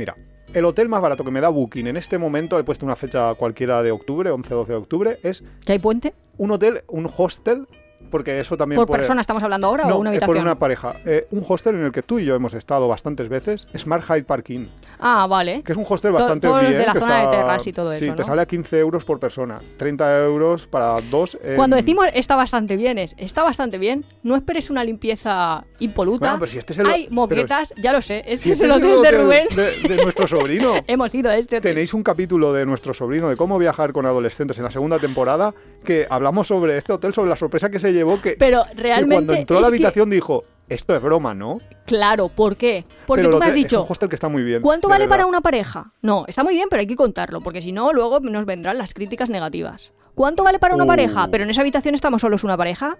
[0.00, 0.16] Mira,
[0.52, 3.32] el hotel más barato que me da Booking en este momento, he puesto una fecha
[3.34, 6.12] cualquiera de octubre, 11-12 de octubre, es ¿Que hay puente?
[6.38, 7.68] un hotel, un hostel,
[8.10, 9.00] porque eso también ¿Por puede...
[9.00, 10.44] persona estamos hablando ahora No, o una es por habitación?
[10.46, 10.94] una pareja.
[11.04, 14.24] Eh, un hostel en el que tú y yo hemos estado bastantes veces, Smart Hyde
[14.24, 15.62] Park Inn, Ah, vale.
[15.62, 16.72] que es un hostel bastante bien.
[16.78, 18.26] de la que zona de está- Terras y todo Sí, eso, te ¿no?
[18.26, 21.38] sale a 15 euros por persona, 30 euros para dos.
[21.56, 26.26] Cuando decimos está bastante bien, es está bastante bien, no esperes una limpieza impoluta.
[26.26, 28.64] Bueno, pero si este es el- Hay moquetas, ya lo sé, este Si es este
[28.66, 29.46] el es hotel el de hotel Rubén.
[29.88, 30.72] de- de nuestro sobrino.
[30.86, 31.72] Hemos ido a este hotel.
[31.74, 35.54] Tenéis un capítulo de nuestro sobrino de cómo viajar con adolescentes en la segunda temporada
[35.84, 39.14] que hablamos sobre este hotel, sobre la sorpresa que se llevó, que, Pero que realmente.
[39.14, 41.58] cuando entró a la que- habitación dijo, esto es broma, ¿no?
[41.86, 42.84] Claro, ¿por qué?
[43.06, 43.80] Porque Pero tú me has dicho.
[43.80, 44.60] Es un hostel que está muy bien.
[44.60, 45.10] ¿Cuánto vale verdad.
[45.16, 45.92] para una pareja?
[46.02, 48.92] No, está muy bien, pero hay que contarlo, porque si no, luego nos vendrán las
[48.92, 49.92] críticas negativas.
[50.14, 50.88] ¿Cuánto vale para una Uh.
[50.88, 51.28] pareja?
[51.30, 52.98] Pero en esa habitación estamos solos una pareja.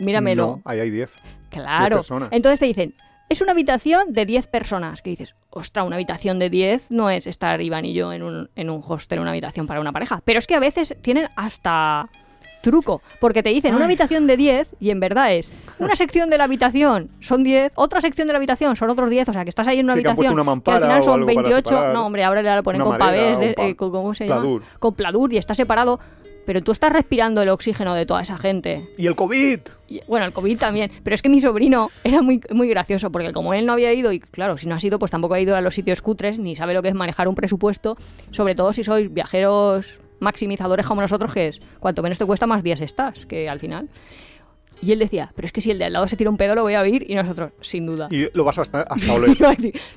[0.00, 0.46] Míramelo.
[0.46, 1.12] No, ahí hay 10.
[1.50, 2.00] Claro.
[2.30, 2.94] Entonces te dicen,
[3.28, 5.02] es una habitación de 10 personas.
[5.02, 8.50] Que dices, ostra, una habitación de 10 no es estar Iván y yo en un,
[8.56, 10.22] en un hostel, una habitación para una pareja.
[10.24, 12.08] Pero es que a veces tienen hasta
[12.62, 16.38] truco, porque te dicen una habitación de 10 y en verdad es una sección de
[16.38, 19.50] la habitación son 10, otra sección de la habitación son otros 10, o sea que
[19.50, 21.94] estás ahí en una Sí, habitación una que al final son algo para 28, separar.
[21.94, 24.26] no hombre, ahora lo ponen con madera pavés, o de- pa- eh, con- ¿cómo se
[24.26, 24.62] pladur.
[24.62, 24.72] llama?
[24.78, 26.00] Con pladur y está separado,
[26.46, 28.88] pero tú estás respirando el oxígeno de toda esa gente.
[28.96, 29.60] ¡Y el COVID!
[29.90, 30.90] Y, bueno, el COVID también.
[31.04, 34.12] Pero es que mi sobrino era muy, muy gracioso, porque como él no había ido,
[34.12, 36.56] y claro, si no ha ido, pues tampoco ha ido a los sitios cutres, ni
[36.56, 37.96] sabe lo que es manejar un presupuesto,
[38.30, 42.62] sobre todo si sois viajeros maximizadores como nosotros, que es cuanto menos te cuesta, más
[42.62, 43.88] días estás, que al final.
[44.80, 46.54] Y él decía, pero es que si el de al lado se tira un pedo,
[46.54, 48.08] lo voy a oír, y nosotros, sin duda.
[48.10, 49.36] Y lo vas hasta, hasta oler.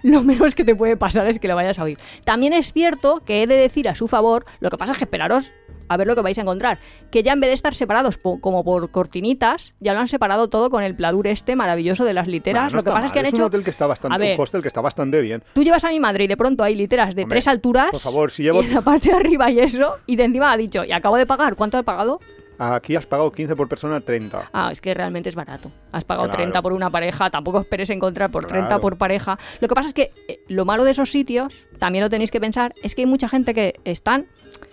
[0.04, 1.98] Lo menos que te puede pasar es que lo vayas a oír.
[2.24, 5.04] También es cierto que he de decir a su favor, lo que pasa es que
[5.04, 5.54] esperaros
[5.88, 6.80] a ver lo que vais a encontrar.
[7.12, 10.48] Que ya en vez de estar separados po- como por cortinitas, ya lo han separado
[10.50, 12.72] todo con el pladur este maravilloso de las literas.
[12.72, 13.46] No lo que pasa es que han un hecho...
[13.46, 14.38] hotel que está bastante, A ver.
[14.38, 15.44] un hostel que está bastante bien.
[15.54, 17.92] Tú llevas a mi madre y de pronto hay literas de Hombre, tres alturas.
[17.92, 19.98] por favor, si llevo- Y en la parte de arriba y eso.
[20.08, 21.56] Y de encima ha dicho, y acabo de pagar.
[21.58, 22.22] ¿Cuánto he pagado?
[22.64, 24.50] Aquí has pagado 15 por persona, 30.
[24.54, 25.72] Ah, es que realmente es barato.
[25.92, 26.38] Has pagado Claro.
[26.44, 28.82] 30 por una pareja, tampoco esperes encontrar por 30 Claro.
[28.82, 29.40] por pareja.
[29.60, 32.40] Lo que pasa es que eh, lo malo de esos sitios, también lo tenéis que
[32.40, 34.28] pensar, es que hay mucha gente que están,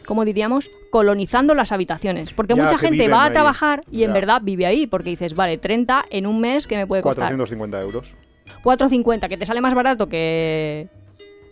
[0.04, 2.34] como diríamos, colonizando las habitaciones.
[2.34, 5.56] Porque Ya, mucha gente va a trabajar y en verdad vive ahí, porque dices, vale,
[5.56, 7.22] 30 en un mes que me puede costar.
[7.28, 8.14] 450 euros.
[8.64, 10.88] 4.50, que te sale más barato que,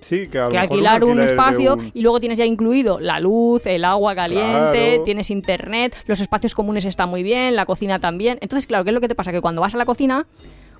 [0.01, 2.45] Sí, que a lo que mejor alquilar un, alquiler espacio un- y luego tienes ya
[2.45, 5.03] incluido la luz, el agua caliente, Claro.
[5.05, 8.39] tienes internet, los espacios comunes están muy bien, la cocina también.
[8.41, 9.33] Entonces, claro, ¿qué es lo que te pasa?
[9.33, 10.27] Que cuando vas a la cocina,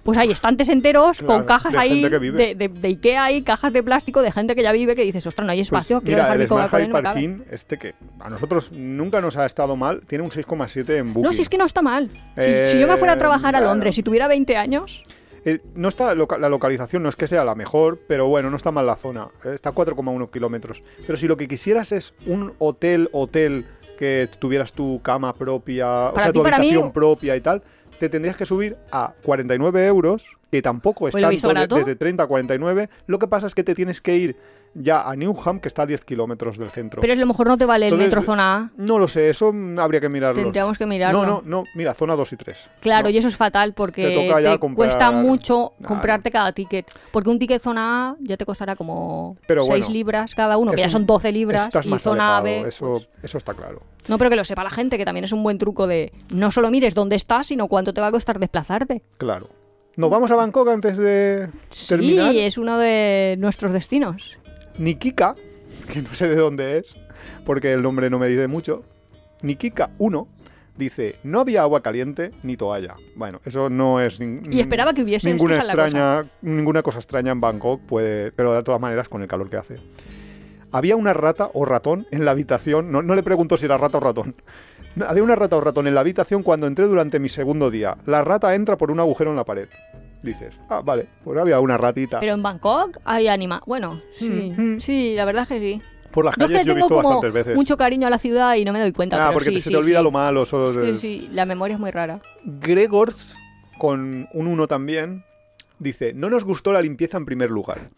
[0.05, 3.73] pues hay estantes enteros Claro, con cajas de ahí de, de- de Ikea y cajas
[3.73, 6.19] de plástico de gente que ya vive que dices, ostras, no hay Pues espacio, quiero
[6.23, 7.15] mira, dejar el mi Smart Coca-Cola y Hyde no me cabe".
[7.15, 11.23] Parking, este que a nosotros nunca nos ha estado mal, tiene un 6,7 en Booking.
[11.29, 12.09] No, si es que no está mal.
[12.13, 13.61] Si, Eh, si yo me fuera a trabajar a.
[13.61, 15.03] Londres y tuviera 20 años,
[15.47, 18.57] Eh, no está loca- la localización no es que sea la mejor, pero bueno, no
[18.57, 19.29] está mal la zona.
[19.45, 20.83] Eh, Está a 4,1 kilómetros.
[21.07, 23.65] Pero si lo que quisieras es un hotel, hotel,
[23.97, 27.63] que tuvieras tu cama propia, o sea, ti, tu mí- habitación propia y tal,
[27.99, 32.27] te tendrías que subir a 49 euros, que tampoco es Pues tanto, desde 30 a
[32.27, 32.91] 49.
[33.07, 34.37] Lo que pasa es que te tienes que ir
[34.79, 37.01] ya a Newham, que está a 10 kilómetros del centro.
[37.01, 38.71] pero a lo mejor no te vale el metro zona A.
[38.77, 40.43] No lo sé, eso habría que mirarlo.
[40.43, 41.25] Tendríamos que mirarlo.
[41.25, 42.71] No, no, no, mira, zona 2 y 3.
[42.81, 43.11] Claro, No.
[43.11, 46.91] y eso es fatal porque Te toca comprar- cuesta mucho comprarte cada ticket.
[47.13, 50.73] Porque un ticket zona A ya te costará como Pero 6 bueno, libras cada uno,
[50.73, 51.65] que ya son 12 libras.
[51.67, 52.69] Estás y más zona alejado, B.
[52.69, 53.83] eso, pues- eso está claro.
[54.09, 56.51] No, pero que lo sepa la gente, que también es un buen truco de no
[56.51, 59.03] solo mires dónde estás, sino cuánto te va a costar desplazarte.
[59.19, 59.49] Claro.
[59.97, 61.49] ¿Nos vamos a Bangkok antes de
[61.89, 62.31] terminar?
[62.33, 64.37] Sí, es uno de nuestros destinos.
[64.79, 65.35] Nikika,
[65.93, 66.97] que no sé de dónde es,
[67.45, 68.85] porque el nombre no me dice mucho.
[69.43, 70.29] Nikika 1
[70.77, 72.97] dice, no había agua caliente ni toalla.
[73.15, 77.81] Bueno, eso no es Y esperaba que hubiese, ninguna extraña, ninguna cosa extraña en Bangkok,
[77.83, 79.77] puede, pero de todas maneras con el calor que hace.
[80.73, 82.93] había una rata o ratón en la habitación.
[82.93, 84.35] No, no le pregunto si era rata o ratón.
[85.07, 87.97] Había una rata o ratón en la habitación cuando entré durante mi segundo día.
[88.07, 89.69] La rata entra por un agujero en la pared.
[90.27, 92.21] Dices, ah, vale, pues había una ratita.
[92.21, 93.63] Pero en Bangkok hay anima.
[93.67, 95.83] Bueno, sí, Mm, sí, la verdad es que sí.
[96.11, 97.55] Por las Yo es calles que yo he visto como bastantes veces.
[97.55, 99.17] mucho cariño a la ciudad y no me doy cuenta.
[99.17, 100.05] ah, pero porque sí, te- se sí, te olvida sí.
[100.05, 100.45] lo malo.
[100.47, 102.21] Solo Sí, sí, la memoria es muy rara.
[102.45, 103.35] Gregors,
[103.79, 105.25] con un 1 también,
[105.79, 107.91] dice, no nos gustó la limpieza en primer lugar.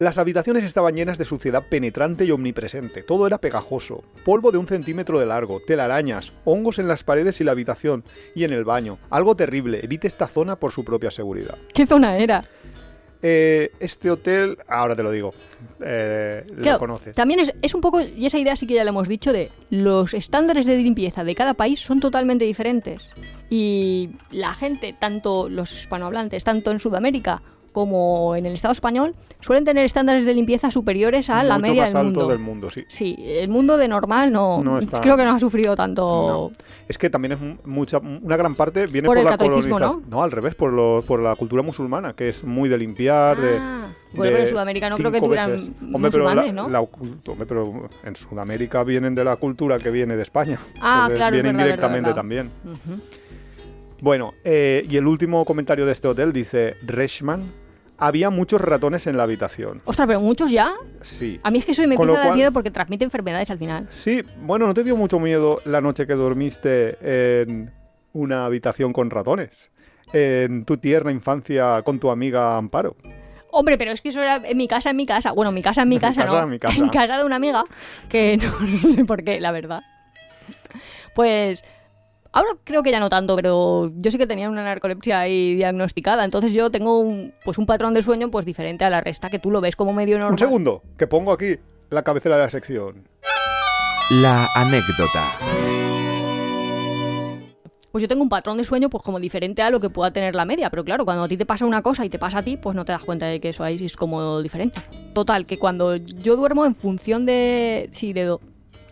[0.00, 3.02] Las habitaciones estaban llenas de suciedad penetrante y omnipresente.
[3.02, 4.04] Todo era pegajoso.
[4.24, 8.44] Polvo de un centímetro de largo, telarañas, hongos en las paredes y la habitación y
[8.44, 8.98] en el baño.
[9.10, 9.80] Algo terrible.
[9.82, 11.58] Evite esta zona por su propia seguridad.
[11.74, 12.44] ¿Qué zona era?
[13.22, 15.34] Eh, este hotel, ahora te lo digo,
[15.84, 17.16] eh, Claro, lo conoces.
[17.16, 19.50] También es, es un poco, y esa idea sí que ya la hemos dicho, de
[19.70, 23.10] los estándares de limpieza de cada país son totalmente diferentes.
[23.50, 27.42] Y la gente, tanto los hispanohablantes, tanto en Sudamérica
[27.72, 31.82] como en el Estado español, suelen tener estándares de limpieza superiores a la Mucho media
[31.82, 32.28] más del alto mundo.
[32.28, 32.84] del mundo, sí.
[32.88, 36.50] Sí, el mundo de normal no, No está- creo que no ha sufrido tanto.
[36.52, 36.64] No.
[36.88, 39.74] Es que también es mu- mucha, una gran parte viene Por por, el la catolicismo,
[39.76, 40.10] colonización.
[40.10, 40.22] ¿no?
[40.22, 43.86] al revés, por, lo- por la cultura musulmana, que es muy de limpiar, de, Ah,
[44.12, 45.70] bueno, pero de en Sudamérica no creo que tuvieran veces.
[45.92, 46.68] Hombre, pero, la- ¿no?
[46.68, 50.58] la ocult- hombre, pero en Sudamérica vienen de la cultura que viene de España.
[50.80, 52.50] Ah, Entonces, claro, vienen verdad, directamente verdad, también.
[52.64, 53.00] Ujú.
[54.00, 57.52] Bueno, eh, y el último comentario de este hotel dice, Reshman,
[57.98, 59.82] había muchos ratones en la habitación.
[59.84, 60.72] Ostras, pero muchos ya.
[61.00, 61.40] Sí.
[61.42, 63.58] A mí es que eso me empieza a dar cual- miedo porque transmite enfermedades al
[63.58, 63.88] final.
[63.90, 66.96] Sí, bueno, ¿no te dio mucho miedo la noche que dormiste
[67.42, 67.72] en
[68.12, 69.70] una habitación con ratones?
[70.12, 72.96] En tu tierna infancia con tu amiga Amparo.
[73.50, 75.32] Hombre, pero es que eso era en mi casa, en mi casa.
[75.32, 76.42] Bueno, mi casa, en mi En mi casa, casa, ¿no?
[76.44, 76.78] en mi casa.
[76.82, 77.64] En casa de una amiga
[78.08, 79.82] que no, no sé por qué, la verdad.
[81.14, 81.64] Pues
[82.32, 86.24] ahora creo que ya no tanto, pero yo sí que tenía una narcolepsia ahí diagnosticada.
[86.24, 89.38] Entonces yo tengo un, pues un patrón de sueño pues diferente a la resta, que
[89.38, 90.32] tú lo ves como medio normal.
[90.32, 91.56] Un segundo, que pongo aquí
[91.90, 93.08] la cabecera de la sección.
[94.10, 95.24] La anécdota.
[97.90, 100.34] Pues yo tengo un patrón de sueño pues como diferente a lo que pueda tener
[100.34, 102.42] la media, pero claro, cuando a ti te pasa una cosa y te pasa a
[102.42, 104.80] ti, pues no te das cuenta de que eso ahí es como diferente.
[105.14, 108.40] Total, que cuando yo duermo en función de sí de do-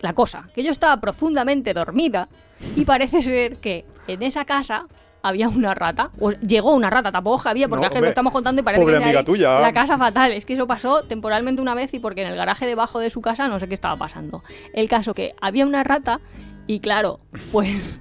[0.00, 2.28] la cosa, que yo estaba profundamente dormida
[2.76, 4.86] y parece ser que en esa casa
[5.22, 8.10] había una rata, o llegó una rata, tampoco había, porque No, es que hombre, lo
[8.10, 9.58] estamos contando y parece que amiga tuya.
[9.60, 10.30] la casa fatal.
[10.32, 13.20] Es que eso pasó temporalmente una vez y porque en el garaje debajo de su
[13.20, 14.44] casa no sé qué estaba pasando.
[14.72, 16.20] El caso que había una rata
[16.66, 17.20] y claro,
[17.52, 18.00] pues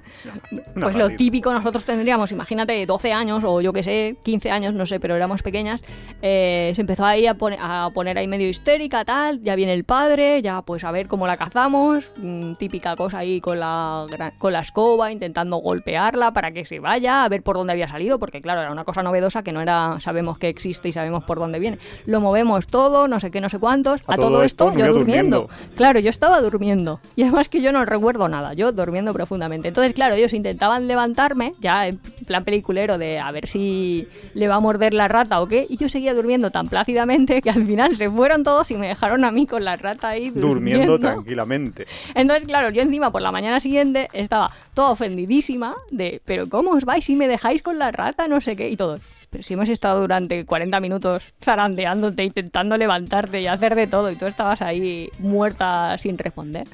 [0.80, 4.86] pues lo típico nosotros tendríamos, imagínate, 12 años o yo que sé, 15 años, no
[4.88, 5.84] sé, pero éramos pequeñas.
[6.22, 9.42] eh, se empezó ahí a, pone- a poner ahí medio histérica, tal.
[9.44, 12.12] Ya viene el padre, ya pues a ver cómo la cazamos.
[12.18, 14.06] mm, típica cosa ahí con la,
[14.40, 18.18] con la escoba, intentando golpearla para que se vaya, a ver por dónde había salido,
[18.18, 21.38] porque claro, era una cosa novedosa que no era, sabemos que existe y sabemos por
[21.38, 21.78] dónde viene.
[22.08, 24.02] Lo movemos todo, no sé qué, no sé cuántos.
[24.08, 25.42] A, A todo todo, esto, esto, yo durmiendo.
[25.42, 25.76] durmiendo.
[25.76, 27.00] Claro, yo estaba durmiendo.
[27.16, 29.68] Y además que yo no recuerdo nada, yo durmiendo profundamente.
[29.68, 34.56] Entonces, claro, ellos intentaban levantarme, ya en plan peliculero de a ver si le va
[34.56, 35.66] a morder la rata o qué.
[35.70, 39.24] Y yo seguía durmiendo tan plácidamente que al final se fueron todos y me dejaron
[39.26, 40.48] a mí con la rata ahí durmiendo.
[40.48, 41.88] Durmiendo tranquilamente.
[42.14, 46.86] Entonces, claro, yo encima por la mañana siguiente estaba toda ofendidísima de, pero ¿cómo os
[46.86, 48.28] vais si me dejáis con la rata?
[48.28, 48.70] No sé qué.
[48.70, 49.00] Y todos,
[49.30, 54.16] pero si hemos estado durante 40 minutos zarandeándote, intentando levantarte y hacer de todo y
[54.16, 56.68] tú estabas ahí muerta sin responder.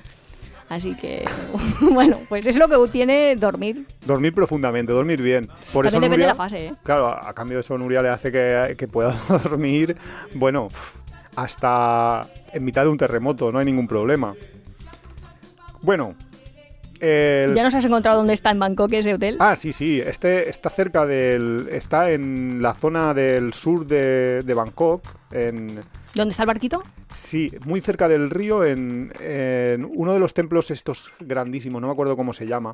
[0.72, 1.26] Así que,
[1.82, 3.86] bueno, pues es lo que tiene dormir.
[4.06, 5.50] Dormir profundamente, dormir bien.
[5.74, 6.74] Por eso depende de la fase, ¿eh?
[6.84, 9.14] Claro, a, a cambio de eso Nuria le hace que, que pueda
[9.44, 9.98] dormir,
[10.34, 10.70] bueno,
[11.36, 14.34] hasta en mitad de un terremoto, no hay ningún problema.
[15.82, 16.16] Bueno,
[17.00, 19.38] el- ¿Ya nos has encontrado dónde está en Bangkok ese hotel?
[19.40, 21.68] Ah, sí, sí, este está cerca del...
[21.72, 25.80] está en la zona del sur de, de Bangkok, en...
[26.14, 26.84] ¿Dónde está el barquito?
[27.14, 31.94] Sí, muy cerca del río, en, en uno de los templos estos grandísimos, no me
[31.94, 32.74] acuerdo cómo se llama.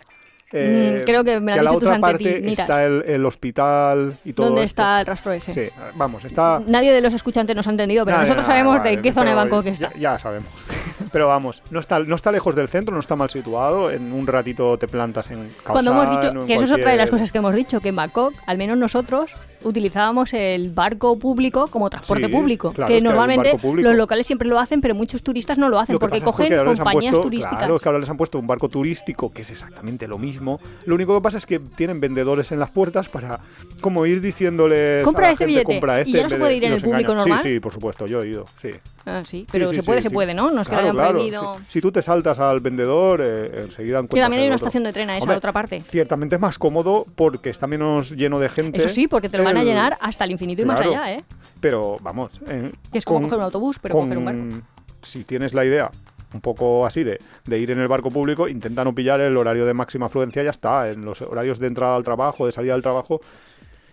[0.53, 2.59] Eh, creo que me a la dicho tus otra parte antenitas.
[2.59, 4.81] está el, el hospital y todo ¿Dónde esto.
[4.81, 5.51] está el rastro ese?
[5.53, 6.61] Sí, vamos, está...
[6.65, 9.31] Nadie de los escuchantes nos ha entendido, pero nosotros nada, sabemos vale, de qué zona
[9.31, 9.93] de Bangkok ya- está.
[9.97, 10.47] Ya, sabemos.
[11.11, 13.89] Pero vamos, no está, no está lejos del centro, no está mal situado.
[13.91, 17.09] En un ratito te plantas en Cuando hemos dicho que eso es otra de las
[17.09, 19.31] cosas que hemos dicho, que en Bangkok, al menos nosotros,
[19.63, 22.71] utilizábamos el barco público como transporte Sí, público.
[22.71, 23.87] claro, que que normalmente público.
[23.87, 26.23] los locales siempre lo hacen, pero muchos turistas no lo hacen Lo que porque es
[26.23, 27.57] cogen compañías puesto- turísticas.
[27.57, 30.36] Claro, es que ahora les han puesto un barco turístico que es exactamente lo mismo.
[30.41, 33.39] Lo único que pasa es que tienen vendedores en las puertas para
[33.81, 35.65] como ir diciéndoles Compra a la este gente, billete.
[35.65, 37.17] compra este ¿Y ya no se puede de- ir en el público engañan.
[37.17, 37.39] normal?
[37.43, 38.69] Sí, sí, por supuesto, yo he ido, sí.
[39.05, 40.51] Ah, sí, pero Sí, se sí, puede, sí, se puede, ¿no?
[40.51, 41.57] No es que Claro, hayan claro.
[41.67, 44.83] Si, si tú te saltas al vendedor, eh, enseguida Que encuentras también hay una estación
[44.83, 45.81] de tren a esa Hombre, otra parte.
[45.88, 48.77] Ciertamente es más cómodo porque está menos lleno de gente.
[48.79, 51.13] Eso sí, porque te lo van a El- llenar hasta el infinito y más allá,
[51.13, 51.23] ¿eh?
[51.61, 52.41] Pero vamos.
[52.49, 54.67] eh, Que es como con- coger un autobús, pero con- coger un barco.
[55.01, 55.89] si tienes la idea
[56.34, 59.65] un poco así de, de ir en el barco público, intenta no pillar el horario
[59.65, 60.89] de máxima afluencia ya está.
[60.89, 63.21] En los horarios de entrada al trabajo, de salida del trabajo,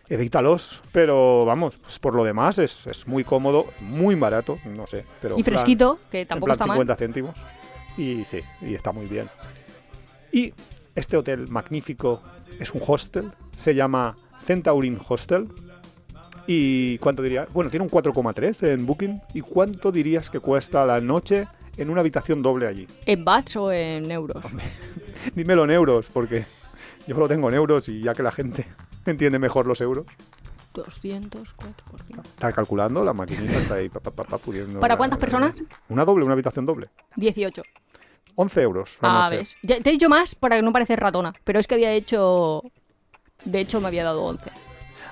[0.08, 0.82] evítalos.
[0.92, 5.04] Pero vamos, pues por lo demás es, es muy cómodo, muy barato, no sé.
[5.20, 6.74] Pero Y plan- fresquito, que en tampoco plan está mal.
[6.76, 7.34] 50 céntimos.
[7.96, 9.28] Y sí, y está muy bien.
[10.32, 10.52] Y
[10.94, 12.20] este hotel magnífico
[12.58, 15.48] es un hostel, se llama Centaurin Hostel.
[16.46, 17.46] ¿Y cuánto diría?
[17.54, 19.22] Bueno, tiene un 4,3 en Booking.
[19.32, 21.46] ¿Y cuánto dirías que cuesta la noche
[21.76, 22.86] en una habitación doble allí?
[23.06, 24.42] ¿En bats o en euros?
[25.34, 26.44] Dímelo en euros, porque
[27.06, 28.66] yo lo tengo en euros y ya que la gente
[29.06, 30.06] entiende mejor los euros.
[30.74, 32.22] 200, 4 por 5.
[32.22, 35.54] Está calculando, la maquinita está ahí, pa, pa, pa, pa, pudiendo- ¿Para cuántas personas?
[35.88, 36.88] Una doble, una habitación doble.
[37.16, 37.62] 18.
[38.34, 39.36] 11 euros la Ah, noche.
[39.38, 39.54] ves.
[39.62, 42.62] Ya- te he dicho más para no parecer ratona, pero es que había hecho...
[43.44, 44.50] De hecho, me había dado 11.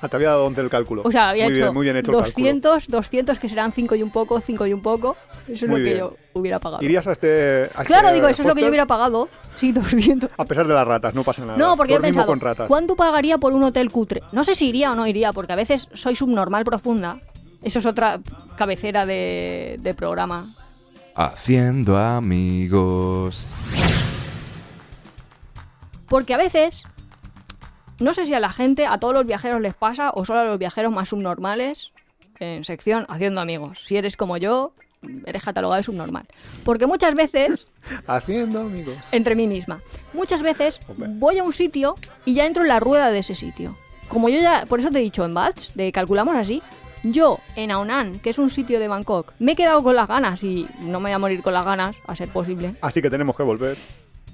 [0.11, 1.03] Te había dado 11 el cálculo.
[1.05, 2.47] O sea, había muy hecho bien, muy bien hecho el cálculo.
[2.47, 5.17] 200, 200 que serán 5 y un poco, 5 y un poco.
[5.49, 6.83] Eso es Muy lo que yo hubiera pagado.
[6.83, 9.29] ¿Irías a este, a Claro, este digo, eso es lo que yo hubiera pagado.
[9.57, 10.31] Sí, 200.
[10.37, 11.59] A pesar de las ratas, no pasa nada.
[11.59, 12.69] No, porque yo he Dormimos pensado, con ratas.
[12.69, 14.23] ¿cuánto pagaría por un hotel cutre?
[14.33, 17.21] No sé si iría o no iría, porque a veces soy subnormal profunda.
[17.63, 18.21] Eso es otra
[18.57, 20.47] cabecera de, de programa.
[21.15, 23.59] Haciendo amigos.
[26.09, 26.85] Porque a veces,
[28.03, 30.45] no sé si a la gente, a todos los viajeros les pasa, o solo a
[30.45, 31.93] los viajeros más subnormales,
[32.41, 33.85] en sección Haciendo Amigos.
[33.87, 34.73] Si eres como yo,
[35.27, 36.27] eres catalogado de subnormal.
[36.65, 37.71] Porque muchas veces,
[38.07, 38.97] Haciendo amigos.
[39.13, 39.81] entre mí misma,
[40.13, 41.09] muchas veces Hombre.
[41.15, 41.95] voy a un sitio
[42.25, 43.77] y ya entro en la rueda de ese sitio.
[44.09, 46.63] Como yo ya, por eso te he dicho en Batch, de calculamos así,
[47.05, 50.43] yo en Aunan, que es un sitio de Bangkok, me he quedado con las ganas
[50.45, 53.35] y no me voy a morir con las ganas, a ser posible, Así que tenemos
[53.37, 53.79] que volver.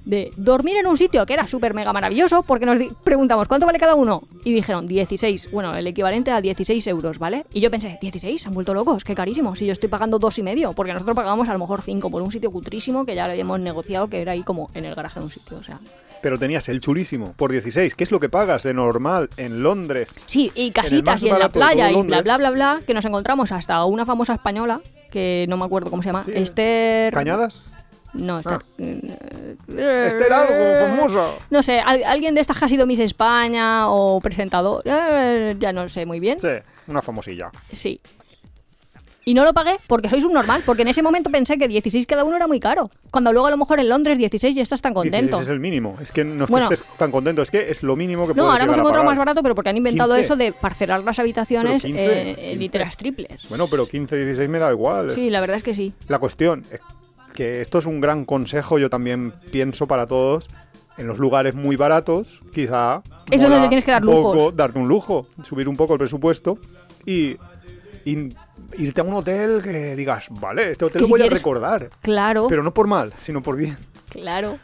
[0.05, 3.79] De dormir en un sitio que era súper mega maravilloso, porque nos preguntamos cuánto vale
[3.79, 4.23] cada uno.
[4.43, 7.45] Y dijeron 16, bueno, el equivalente a 16 euros, ¿vale?
[7.53, 9.55] Y yo pensé, 16, han vuelto locos, qué carísimo.
[9.55, 12.21] Si yo estoy pagando dos y medio, porque nosotros pagábamos a lo mejor 5 por
[12.21, 15.19] un sitio cutrísimo que ya lo habíamos negociado, que era ahí como en el garaje
[15.19, 15.79] de un sitio, o sea.
[16.21, 17.95] Pero tenías el chulísimo por 16.
[17.95, 20.09] ¿Qué es lo que pagas de normal en Londres?
[20.25, 23.51] Sí, y casitas y en la playa y bla bla bla bla, que nos encontramos
[23.51, 24.81] hasta una famosa española,
[25.11, 26.31] que no me acuerdo cómo se llama, Sí.
[26.35, 27.13] Esther...
[27.13, 27.71] ¿Cañadas?
[28.13, 28.61] No, Esther...
[29.77, 31.31] Esther algo, famosa.
[31.49, 35.71] No sé, al- alguien de estas que ha sido Miss España o presentador, eh, ya
[35.73, 36.39] no sé muy bien.
[36.39, 36.47] Sí,
[36.87, 37.51] una famosilla.
[37.71, 37.99] Sí.
[39.25, 42.23] Y no lo pagué porque soy subnormal, porque en ese momento pensé que 16 cada
[42.23, 42.89] uno era muy caro.
[43.11, 45.41] Cuando luego a lo mejor en Londres 16 ya estás tan 16 contento.
[45.43, 45.97] es el mínimo.
[46.01, 46.67] Es que no es Bueno.
[46.67, 49.05] que estés tan contento, es que es lo mínimo que No, puedes ahora hemos encontrado
[49.05, 50.25] más barato, pero porque han inventado 15.
[50.25, 52.55] eso de parcelar las habitaciones Pero 15, eh, en 15.
[52.55, 53.47] literas triples.
[53.49, 55.11] Bueno, pero 15, 16 me da igual.
[55.11, 55.93] Sí, la verdad es que sí.
[56.07, 56.79] La cuestión es
[57.33, 60.47] que esto es un gran consejo, yo también pienso para todos.
[60.97, 63.01] En los lugares muy baratos, quizá.
[63.31, 64.53] Es donde te tienes que dar lujos.
[64.55, 66.57] darte un lujo, subir un poco el presupuesto
[67.05, 67.37] y,
[68.03, 68.29] y
[68.77, 71.89] irte a un hotel que digas, vale, este hotel lo si voy a recordar.
[72.01, 73.77] Claro, Pero no por mal, sino por bien.
[74.09, 74.59] claro.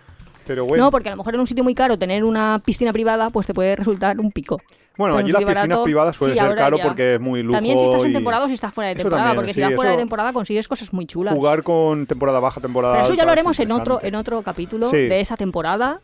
[0.45, 2.93] Pero bueno, No, porque a lo mejor en un sitio muy caro tener una piscina
[2.93, 4.61] privada pues te puede resultar un pico.
[4.97, 6.83] Bueno allí las piscinas barato- privadas suele sí, ser caro ya.
[6.83, 7.55] porque es muy lujo.
[7.57, 9.61] También si estás en y temporada o si estás fuera de temporada, también, porque si
[9.61, 11.33] vas fuera de temporada consigues cosas muy chulas.
[11.33, 14.89] Jugar con temporada baja, temporada Pero eso ya lo haremos en otro, en otro capítulo
[14.89, 14.97] Sí.
[14.97, 15.99] de esa temporada.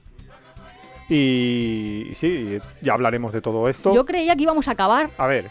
[1.09, 3.93] Y sí, ya hablaremos de todo esto.
[3.93, 5.49] Yo creía que íbamos a acabar A ver,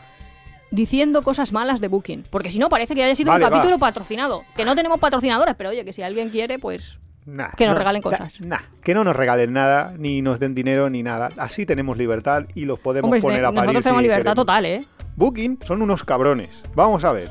[0.70, 2.22] diciendo cosas malas de Booking.
[2.30, 3.88] Porque si no, parece que haya sido Vale, un capítulo va.
[3.88, 4.42] patrocinado.
[4.56, 6.96] Que no tenemos patrocinadores, pero oye, que si alguien quiere, pues.
[7.30, 8.40] Nah, Que nos no, regalen cosas.
[8.40, 11.28] nah, que no nos regalen nada, ni nos den dinero, ni nada.
[11.36, 13.66] Así tenemos libertad y los podemos Hombre, poner a parir.
[13.66, 14.46] nosotros tenemos si libertad queremos.
[14.46, 14.84] total, ¿eh?
[15.16, 16.64] Booking son unos cabrones.
[16.74, 17.28] Vamos a ver.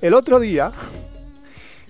[0.00, 0.70] El otro día,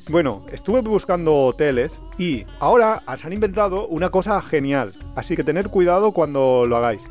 [0.09, 4.95] bueno, estuve buscando hoteles y ahora se han inventado una cosa genial.
[5.17, 7.03] Así que tener cuidado cuando lo hagáis.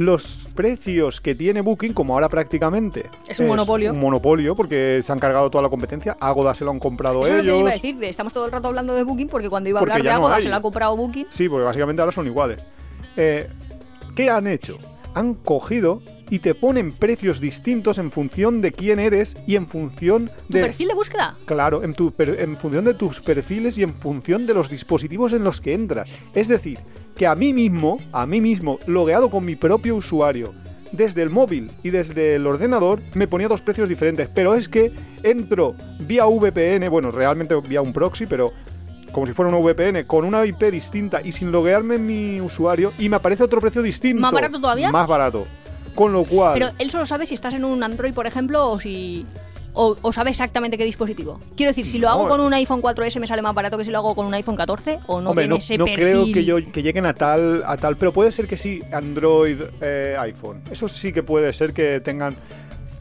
[0.00, 3.92] Los precios que tiene Booking, como ahora prácticamente Es un monopolio.
[3.92, 6.16] Un monopolio porque se han cargado toda la competencia.
[6.18, 7.60] Agoda se lo han comprado Eso es lo que ellos.
[7.60, 7.96] iba a decir.
[7.98, 10.18] de- Estamos todo el rato hablando de Booking porque cuando iba a Porque hablar de
[10.20, 11.26] no Agoda se lo ha comprado Booking.
[11.28, 12.64] Sí, porque básicamente ahora son iguales.
[13.18, 13.46] Eh,
[14.16, 14.78] ¿Qué han hecho?
[15.12, 20.30] Han cogido y te ponen precios distintos en función de quién eres y en función
[20.48, 20.60] ¿Tu de...
[20.62, 21.36] perfil de búsqueda?
[21.44, 25.34] Claro, en, tu per- en función de tus perfiles y en función de los dispositivos
[25.34, 26.08] en los que entras.
[26.32, 26.78] Es decir,
[27.20, 30.54] que a mí mismo, a mí mismo, logueado con mi propio usuario,
[30.90, 34.26] desde el móvil y desde el ordenador, me ponía dos precios diferentes.
[34.34, 34.90] Pero es que
[35.22, 38.54] entro vía VPN, bueno, realmente vía un proxy, pero
[39.12, 42.90] como si fuera una VPN, con una IP distinta y sin loguearme en mi usuario,
[42.98, 44.22] y me aparece otro precio distinto.
[44.22, 44.90] ¿Más barato todavía?
[44.90, 45.46] Más barato.
[45.94, 46.54] Con lo cual...
[46.54, 49.26] Pero él solo sabe si estás en un Android, por ejemplo, o si.
[49.72, 51.40] O, o sabe exactamente qué dispositivo.
[51.56, 52.14] Quiero decir, si lo No.
[52.14, 54.34] hago con un iPhone 4S me sale más barato que si lo hago con un
[54.34, 56.04] iPhone 14 o no Hombre, tiene no, ese no perfil.
[56.04, 59.60] creo que, yo, que lleguen a tal, a tal, pero puede ser que sí, Android,
[59.80, 60.62] eh, iPhone.
[60.70, 62.34] Eso sí que puede ser que tengan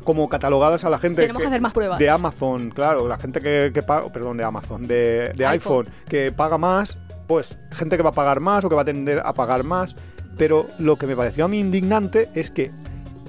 [0.03, 1.99] como catalogadas a la gente Tenemos que hacer más pruebas.
[1.99, 5.86] de Amazon, claro, la gente que, que paga, perdón, de Amazon, de, de iPhone.
[5.88, 6.97] iPhone, que paga más,
[7.28, 9.95] pues gente que va a pagar más o que va a tender a pagar más.
[10.38, 12.72] Pero lo que me pareció a mí indignante es que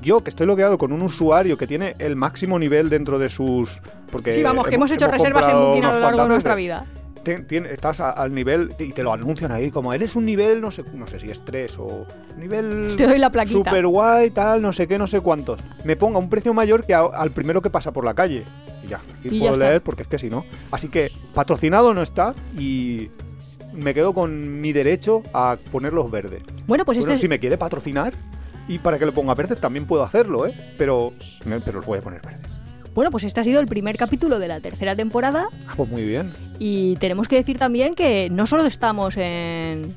[0.01, 3.81] yo, que estoy logueado con un usuario que tiene el máximo nivel dentro de sus...
[4.11, 6.87] Porque Sí, vamos, que hemos hecho reservas en Booking a lo largo de nuestra vida.
[7.71, 10.83] Estás a- al nivel y te lo anuncian ahí como eres un nivel no sé
[10.95, 12.07] no sé si es 3 o
[12.39, 13.59] nivel Te doy la plaquita.
[13.59, 16.95] super guay tal no sé qué no sé cuántos me ponga un precio mayor que
[16.95, 18.45] a- al primero que pasa por la calle.
[18.83, 20.47] Y ya aquí Y puedo leer porque es que si no.
[20.71, 23.11] Así que patrocinado no está y
[23.75, 26.43] me quedo con mi derecho a ponerlos verdes.
[26.67, 28.15] Bueno, pues este bueno, es- si me quiere patrocinar
[28.71, 31.13] y para que lo ponga verdes también puedo hacerlo eh pero
[31.45, 32.53] pero los voy a poner verdes
[32.93, 36.05] bueno, pues este ha sido el primer capítulo de la tercera temporada ah, pues muy
[36.05, 39.95] bien y tenemos que decir también que no solo estamos en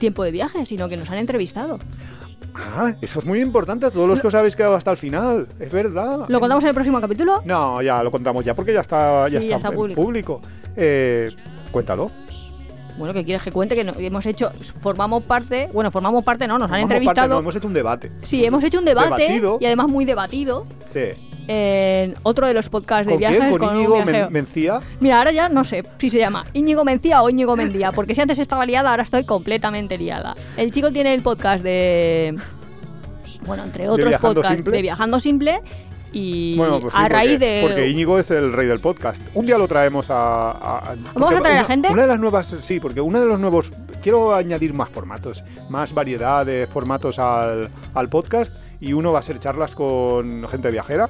[0.00, 1.78] tiempo de viaje, sino que nos han entrevistado.
[2.52, 5.46] Ah, eso es muy importante a todos los que os habéis quedado hasta el final.
[5.60, 6.26] Es verdad.
[6.26, 7.42] ¿Lo contamos en el próximo capítulo?
[7.44, 10.02] No, ya lo contamos ya porque ya está, ya Sí, está, ya está en público.
[10.02, 10.42] público.
[10.74, 11.30] Eh,
[11.70, 12.10] cuéntalo.
[12.98, 13.74] Bueno, ¿qué quieres que cuente?
[13.74, 14.50] Que hemos hecho,
[14.82, 17.14] formamos parte, bueno, formamos parte, no, nos han entrevistado.
[17.16, 18.12] parte, no, hemos hecho un debate.
[18.22, 19.58] Sí, hemos hecho un debate Debatido.
[19.60, 21.00] y además muy debatido Sí.
[21.48, 23.50] en otro de los podcasts de ¿Con viajes quién?
[23.50, 24.04] con ¿Con un Íñigo.
[24.04, 24.80] Men- Mencía?
[25.00, 28.20] Mira, ahora ya no sé si se llama Íñigo Mencía o Íñigo Mendía, porque si
[28.20, 30.34] antes estaba liada, ahora estoy completamente liada.
[30.56, 32.36] El chico tiene el podcast de.
[33.46, 35.60] Bueno, entre otros podcasts de Viajando Simple
[36.12, 37.62] y Bueno, pues sí, a raíz porque, de.
[37.62, 39.22] Porque Íñigo es el rey del podcast.
[39.34, 40.50] Un día lo traemos a...
[40.52, 41.88] a- a- porque a traer a una- gente?
[41.90, 42.56] Una de las nuevas...
[42.60, 43.72] Sí, porque uno de los nuevos...
[44.02, 49.22] Quiero añadir más formatos, más variedad de formatos al, al podcast y uno va a
[49.22, 51.08] ser charlas con gente viajera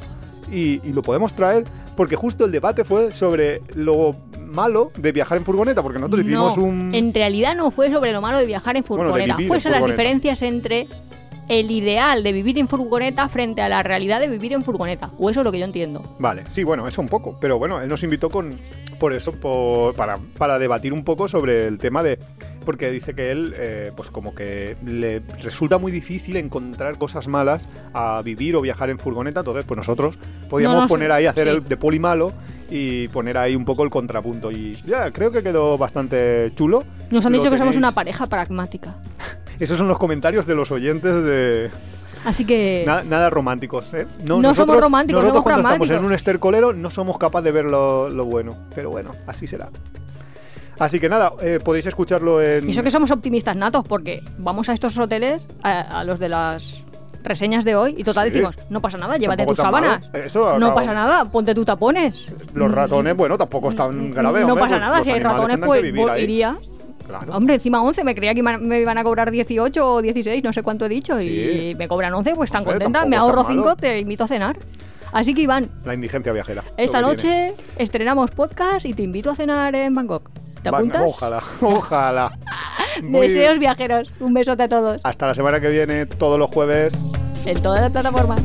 [0.50, 1.62] y, y lo podemos traer
[1.96, 6.56] porque justo el debate fue sobre lo malo de viajar en furgoneta, porque nosotros hicimos
[6.58, 6.92] No, un...
[6.92, 9.78] En realidad no fue sobre lo malo de viajar en Bueno, furgoneta, vivir fue sobre
[9.78, 10.88] las diferencias entre
[11.50, 15.10] el ideal de vivir en furgoneta frente a la realidad de vivir en furgoneta.
[15.18, 16.16] O eso es lo que yo entiendo.
[16.20, 17.36] Vale, sí, bueno, eso un poco.
[17.40, 18.56] Pero bueno, él nos invitó con
[19.00, 22.18] por eso, por- para, para debatir un poco sobre el tema de.
[22.64, 27.68] Porque dice que él, eh, pues como que le resulta muy difícil encontrar cosas malas
[27.94, 29.40] a vivir o viajar en furgoneta.
[29.40, 31.54] Entonces, pues nosotros podíamos No, no, poner ahí, hacer sí.
[31.54, 32.32] el de poli malo
[32.70, 34.50] y poner ahí un poco el contrapunto.
[34.50, 36.84] Y ya, creo que quedó bastante chulo.
[37.10, 38.94] Nos han Lo dicho que somos una pareja pragmática.
[39.60, 41.70] Esos son los comentarios de los oyentes de.
[42.24, 42.84] Así que.
[42.86, 44.06] Na- nada románticos, ¿eh?
[44.24, 45.90] No somos románticos, nosotros somos cuando estamos pragmáticos.
[45.90, 48.56] en un estercolero no somos capaces de ver lo, lo bueno.
[48.74, 49.68] Pero bueno, así será.
[50.78, 52.66] Así que nada, eh, podéis escucharlo en...
[52.66, 56.30] Y eso que somos optimistas natos, porque vamos a estos hoteles, a, a los de
[56.30, 56.82] las
[57.22, 58.32] reseñas de hoy, y total Sí.
[58.34, 60.08] decimos, no pasa nada, llévate tus sábanas.
[60.12, 62.26] Eso, no pasa nada, ponte tus tapones.
[62.54, 65.58] Los ratones, bueno, tampoco es tan grave, no hombre, pasa pues nada, si hay ratones,
[65.64, 65.84] pues
[66.22, 66.56] iría.
[67.06, 67.34] Claro.
[67.36, 70.62] Hombre, encima 11, me creía que me iban a cobrar 18 o 16, no sé
[70.62, 71.70] cuánto he dicho, Sí.
[71.70, 73.62] y me cobran 11, pues tan Hombre, contenta, me ahorro malo.
[73.64, 74.56] 5, te invito a cenar.
[75.12, 76.62] Así que Iván, La indigencia viajera.
[76.76, 77.12] esta tiene.
[77.12, 80.30] noche estrenamos podcast y te invito a cenar en Bangkok.
[81.06, 82.32] Ojalá, ojalá.
[83.02, 84.12] Muy- Deseos viajeros.
[84.20, 85.00] Un besote a todos.
[85.04, 86.94] Hasta la semana que viene, todos los jueves.
[87.46, 88.40] En todas las plataformas.